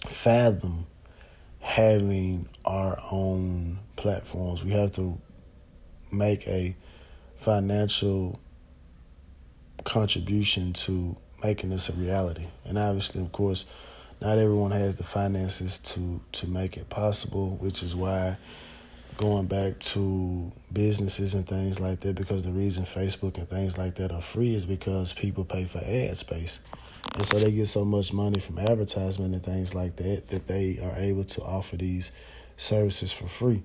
fathom 0.06 0.86
having 1.60 2.48
our 2.64 2.98
own 3.10 3.78
platforms. 3.96 4.64
We 4.64 4.72
have 4.72 4.92
to 4.92 5.18
make 6.10 6.46
a 6.46 6.76
financial 7.36 8.40
contribution 9.84 10.72
to 10.72 11.16
making 11.42 11.70
this 11.70 11.88
a 11.88 11.92
reality. 11.92 12.46
And 12.64 12.78
obviously, 12.78 13.20
of 13.20 13.32
course, 13.32 13.64
not 14.20 14.38
everyone 14.38 14.70
has 14.70 14.96
the 14.96 15.02
finances 15.02 15.78
to 15.80 16.20
to 16.32 16.46
make 16.46 16.76
it 16.76 16.88
possible, 16.88 17.56
which 17.56 17.82
is 17.82 17.94
why 17.94 18.36
going 19.16 19.46
back 19.46 19.78
to 19.78 20.52
businesses 20.72 21.34
and 21.34 21.46
things 21.46 21.80
like 21.80 22.00
that 22.00 22.14
because 22.14 22.42
the 22.42 22.50
reason 22.50 22.84
Facebook 22.84 23.38
and 23.38 23.48
things 23.48 23.78
like 23.78 23.94
that 23.96 24.12
are 24.12 24.20
free 24.20 24.54
is 24.54 24.66
because 24.66 25.12
people 25.12 25.44
pay 25.44 25.64
for 25.64 25.78
ad 25.78 26.16
space. 26.16 26.60
And 27.14 27.24
so 27.24 27.38
they 27.38 27.52
get 27.52 27.66
so 27.66 27.84
much 27.84 28.12
money 28.12 28.40
from 28.40 28.58
advertisement 28.58 29.34
and 29.34 29.44
things 29.44 29.74
like 29.74 29.96
that 29.96 30.28
that 30.28 30.46
they 30.46 30.80
are 30.82 30.98
able 30.98 31.24
to 31.24 31.42
offer 31.42 31.76
these 31.76 32.10
services 32.56 33.12
for 33.12 33.28
free. 33.28 33.62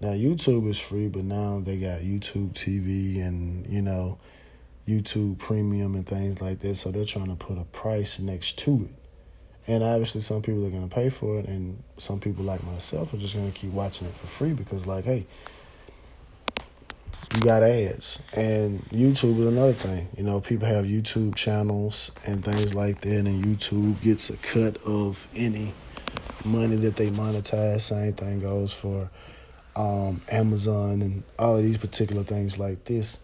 Now 0.00 0.10
YouTube 0.10 0.68
is 0.68 0.78
free, 0.78 1.08
but 1.08 1.24
now 1.24 1.60
they 1.60 1.78
got 1.78 2.00
YouTube 2.00 2.54
TV 2.54 3.24
and 3.24 3.66
you 3.66 3.82
know 3.82 4.18
YouTube 4.88 5.38
Premium 5.38 5.94
and 5.94 6.06
things 6.06 6.40
like 6.40 6.60
that. 6.60 6.76
So 6.76 6.90
they're 6.90 7.04
trying 7.04 7.28
to 7.28 7.36
put 7.36 7.58
a 7.58 7.64
price 7.64 8.18
next 8.18 8.58
to 8.60 8.88
it. 8.90 8.99
And 9.66 9.82
obviously, 9.82 10.20
some 10.22 10.42
people 10.42 10.66
are 10.66 10.70
going 10.70 10.88
to 10.88 10.94
pay 10.94 11.10
for 11.10 11.38
it, 11.38 11.46
and 11.46 11.82
some 11.98 12.18
people 12.18 12.44
like 12.44 12.64
myself 12.64 13.12
are 13.12 13.18
just 13.18 13.34
going 13.34 13.50
to 13.50 13.56
keep 13.56 13.70
watching 13.72 14.08
it 14.08 14.14
for 14.14 14.26
free 14.26 14.52
because, 14.52 14.86
like, 14.86 15.04
hey, 15.04 15.26
you 17.34 17.40
got 17.42 17.62
ads. 17.62 18.18
And 18.34 18.80
YouTube 18.86 19.38
is 19.38 19.46
another 19.46 19.72
thing. 19.72 20.08
You 20.16 20.24
know, 20.24 20.40
people 20.40 20.66
have 20.66 20.84
YouTube 20.84 21.34
channels 21.34 22.10
and 22.26 22.44
things 22.44 22.74
like 22.74 23.00
that, 23.02 23.18
and 23.18 23.44
YouTube 23.44 24.00
gets 24.02 24.30
a 24.30 24.36
cut 24.38 24.76
of 24.84 25.28
any 25.36 25.72
money 26.44 26.76
that 26.76 26.96
they 26.96 27.10
monetize. 27.10 27.82
Same 27.82 28.14
thing 28.14 28.40
goes 28.40 28.72
for 28.72 29.10
um, 29.76 30.20
Amazon 30.30 31.02
and 31.02 31.22
all 31.38 31.56
of 31.56 31.62
these 31.62 31.78
particular 31.78 32.22
things 32.22 32.58
like 32.58 32.84
this. 32.84 33.20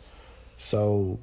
So, 0.58 1.18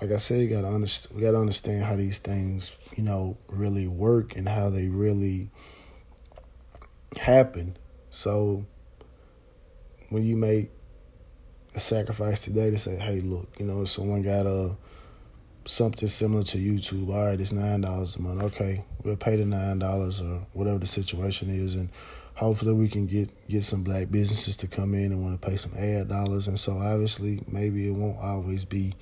like 0.00 0.12
I 0.12 0.16
said, 0.16 0.40
you 0.40 0.48
gotta 0.48 0.68
understand. 0.68 1.16
We 1.16 1.22
gotta 1.22 1.38
understand 1.38 1.84
how 1.84 1.96
these 1.96 2.18
things, 2.18 2.76
you 2.96 3.02
know, 3.02 3.36
really 3.48 3.86
work 3.88 4.36
and 4.36 4.48
how 4.48 4.70
they 4.70 4.88
really 4.88 5.50
happen. 7.16 7.76
So, 8.10 8.64
when 10.10 10.24
you 10.24 10.36
make 10.36 10.70
a 11.74 11.80
sacrifice 11.80 12.42
today 12.44 12.70
to 12.70 12.78
say, 12.78 12.96
"Hey, 12.96 13.20
look, 13.20 13.48
you 13.58 13.66
know, 13.66 13.84
someone 13.84 14.22
got 14.22 14.46
a 14.46 14.76
something 15.64 16.08
similar 16.08 16.42
to 16.42 16.58
YouTube. 16.58 17.08
All 17.10 17.26
right, 17.26 17.40
it's 17.40 17.52
nine 17.52 17.82
dollars 17.82 18.16
a 18.16 18.22
month. 18.22 18.42
Okay, 18.42 18.84
we'll 19.02 19.16
pay 19.16 19.36
the 19.36 19.44
nine 19.44 19.78
dollars 19.78 20.20
or 20.20 20.46
whatever 20.52 20.78
the 20.78 20.86
situation 20.86 21.50
is, 21.50 21.74
and 21.74 21.90
hopefully 22.38 22.72
we 22.72 22.88
can 22.88 23.06
get 23.06 23.28
get 23.48 23.64
some 23.64 23.82
black 23.82 24.10
businesses 24.10 24.56
to 24.56 24.68
come 24.68 24.94
in 24.94 25.10
and 25.12 25.22
want 25.22 25.40
to 25.40 25.48
pay 25.48 25.56
some 25.56 25.72
ad 25.76 26.08
dollars 26.08 26.46
and 26.46 26.58
so 26.58 26.78
obviously 26.78 27.42
maybe 27.48 27.88
it 27.88 27.90
won't 27.90 28.16
always 28.18 28.64
be 28.64 28.94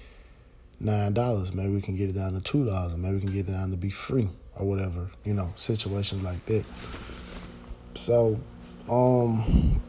nine 0.78 1.12
dollars 1.12 1.52
maybe 1.52 1.72
we 1.72 1.80
can 1.80 1.96
get 1.96 2.10
it 2.10 2.14
down 2.14 2.34
to 2.34 2.40
two 2.40 2.64
dollars 2.64 2.96
maybe 2.96 3.16
we 3.16 3.20
can 3.20 3.32
get 3.32 3.48
it 3.48 3.52
down 3.52 3.70
to 3.70 3.76
be 3.76 3.90
free 3.90 4.28
or 4.56 4.66
whatever 4.66 5.10
you 5.24 5.34
know 5.34 5.52
situations 5.56 6.22
like 6.22 6.44
that. 6.46 6.64
So 7.94 8.38
um 8.88 9.80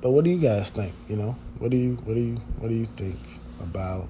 but 0.00 0.10
what 0.10 0.24
do 0.24 0.30
you 0.30 0.38
guys 0.38 0.70
think 0.70 0.92
you 1.08 1.16
know? 1.16 1.36
What 1.58 1.70
do 1.70 1.76
you 1.76 1.94
what 2.04 2.14
do 2.14 2.20
you 2.20 2.34
what 2.58 2.68
do 2.68 2.74
you 2.74 2.84
think 2.84 3.16
about 3.62 4.08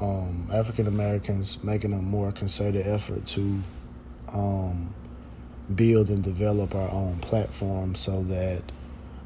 um, 0.00 0.48
African 0.52 0.86
Americans 0.86 1.62
making 1.62 1.92
a 1.92 1.98
more 1.98 2.32
concerted 2.32 2.86
effort 2.86 3.26
to 3.26 3.60
um, 4.32 4.94
build 5.74 6.08
and 6.08 6.22
develop 6.22 6.74
our 6.74 6.90
own 6.90 7.18
platform 7.18 7.94
so 7.94 8.22
that 8.24 8.62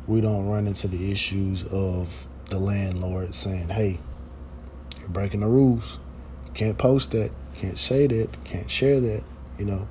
we 0.07 0.21
don't 0.21 0.47
run 0.47 0.67
into 0.67 0.89
the 0.89 1.11
issues 1.11 1.65
of 1.73 2.29
the 2.51 2.59
landlord 2.59 3.35
saying, 3.35 3.69
hey, 3.69 3.99
you're 5.05 5.13
breaking 5.13 5.41
the 5.41 5.47
rules. 5.47 5.99
You 6.47 6.53
can't 6.53 6.79
post 6.79 7.11
that, 7.13 7.31
can't 7.55 7.79
say 7.79 8.07
that, 8.07 8.45
can't 8.45 8.71
share 8.71 9.01
that, 9.01 9.23
you 9.59 9.65
know, 9.65 9.87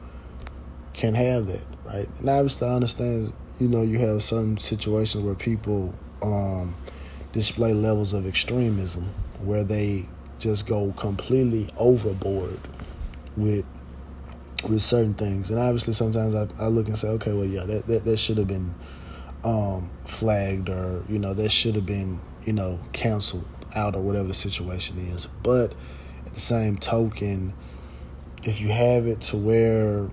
can't 0.93 1.15
have 1.15 1.47
that, 1.47 1.65
right? 1.85 2.09
And 2.19 2.29
obviously, 2.29 2.67
I 2.67 2.73
understand, 2.73 3.33
you 3.59 3.67
know, 3.67 3.81
you 3.81 3.99
have 3.99 4.23
some 4.23 4.57
situations 4.57 5.23
where 5.23 5.35
people 5.35 5.93
um, 6.21 6.75
display 7.31 7.73
levels 7.73 8.13
of 8.13 8.25
extremism 8.25 9.09
where 9.39 9.63
they 9.63 10.07
just 10.39 10.67
go 10.67 10.91
completely 10.93 11.69
overboard 11.77 12.59
with 13.37 13.65
with 14.69 14.81
certain 14.81 15.13
things. 15.13 15.51
And 15.51 15.59
obviously, 15.59 15.93
sometimes 15.93 16.35
I, 16.35 16.47
I 16.57 16.67
look 16.67 16.87
and 16.87 16.97
say, 16.97 17.09
okay, 17.09 17.33
well, 17.33 17.45
yeah, 17.45 17.65
that 17.65 17.87
that, 17.87 18.05
that 18.05 18.17
should 18.17 18.37
have 18.37 18.47
been 18.47 18.73
um, 19.43 19.89
flagged, 20.05 20.69
or 20.69 21.03
you 21.09 21.19
know, 21.19 21.33
that 21.33 21.51
should 21.51 21.75
have 21.75 21.85
been 21.85 22.19
you 22.45 22.53
know 22.53 22.79
canceled 22.93 23.45
out, 23.75 23.95
or 23.95 24.01
whatever 24.01 24.27
the 24.27 24.33
situation 24.33 24.97
is. 24.99 25.25
But 25.25 25.73
at 26.25 26.33
the 26.33 26.39
same 26.39 26.77
token, 26.77 27.53
if 28.43 28.59
you 28.61 28.69
have 28.69 29.07
it 29.07 29.21
to 29.21 29.37
where 29.37 30.09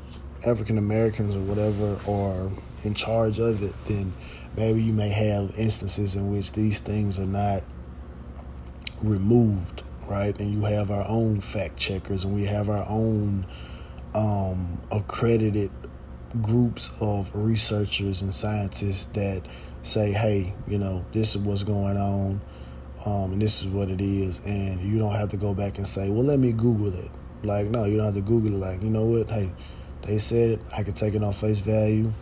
African 0.46 0.78
Americans 0.78 1.36
or 1.36 1.40
whatever 1.40 1.98
are 2.08 2.50
in 2.84 2.94
charge 2.94 3.38
of 3.38 3.62
it, 3.62 3.74
then 3.86 4.12
maybe 4.56 4.82
you 4.82 4.92
may 4.92 5.10
have 5.10 5.52
instances 5.58 6.14
in 6.14 6.30
which 6.30 6.52
these 6.52 6.78
things 6.78 7.18
are 7.18 7.26
not 7.26 7.62
removed, 9.02 9.82
right? 10.06 10.38
And 10.38 10.52
you 10.52 10.64
have 10.64 10.90
our 10.90 11.06
own 11.06 11.40
fact 11.40 11.76
checkers, 11.76 12.24
and 12.24 12.34
we 12.34 12.44
have 12.46 12.68
our 12.68 12.86
own 12.88 13.46
um, 14.14 14.80
accredited 14.90 15.70
groups 16.40 16.90
of 17.00 17.34
researchers 17.34 18.22
and 18.22 18.32
scientists 18.32 19.06
that 19.06 19.42
say, 19.82 20.12
hey, 20.12 20.54
you 20.68 20.78
know, 20.78 21.04
this 21.12 21.34
is 21.34 21.42
what's 21.42 21.62
going 21.62 21.96
on, 21.96 22.40
um, 23.06 23.32
and 23.32 23.40
this 23.40 23.62
is 23.62 23.68
what 23.68 23.90
it 23.90 24.00
is, 24.00 24.40
and 24.44 24.80
you 24.80 24.98
don't 24.98 25.14
have 25.14 25.30
to 25.30 25.36
go 25.36 25.54
back 25.54 25.78
and 25.78 25.86
say, 25.86 26.10
well, 26.10 26.24
let 26.24 26.38
me 26.38 26.52
Google 26.52 26.94
it. 26.94 27.10
Like, 27.42 27.68
no, 27.68 27.84
you 27.84 27.96
don't 27.96 28.06
have 28.06 28.14
to 28.14 28.20
Google 28.20 28.54
it. 28.54 28.66
Like, 28.66 28.82
you 28.82 28.90
know 28.90 29.04
what? 29.04 29.30
Hey, 29.30 29.50
they 30.02 30.18
said 30.18 30.50
it. 30.50 30.60
I 30.76 30.82
can 30.82 30.92
take 30.92 31.14
it 31.14 31.24
on 31.24 31.32
face 31.32 31.60
value. 31.60 32.12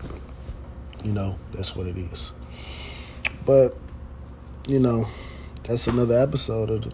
You 1.04 1.12
know, 1.12 1.38
that's 1.52 1.74
what 1.74 1.86
it 1.86 1.96
is. 1.96 2.32
But, 3.44 3.76
you 4.68 4.78
know, 4.78 5.08
that's 5.64 5.86
another 5.86 6.18
episode 6.18 6.70
of 6.70 6.82
the 6.82 6.92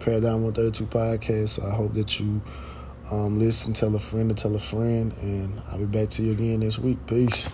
Paradigm 0.00 0.42
132 0.42 0.86
podcast. 0.86 1.48
So 1.50 1.66
I 1.66 1.70
hope 1.70 1.94
that 1.94 2.18
you 2.18 2.42
um, 3.10 3.38
listen, 3.38 3.74
tell 3.74 3.94
a 3.94 3.98
friend 3.98 4.30
to 4.30 4.34
tell 4.34 4.54
a 4.54 4.58
friend, 4.58 5.12
and 5.20 5.60
I'll 5.70 5.78
be 5.78 5.84
back 5.84 6.08
to 6.10 6.22
you 6.22 6.32
again 6.32 6.60
this 6.60 6.78
week. 6.78 7.06
Peace. 7.06 7.48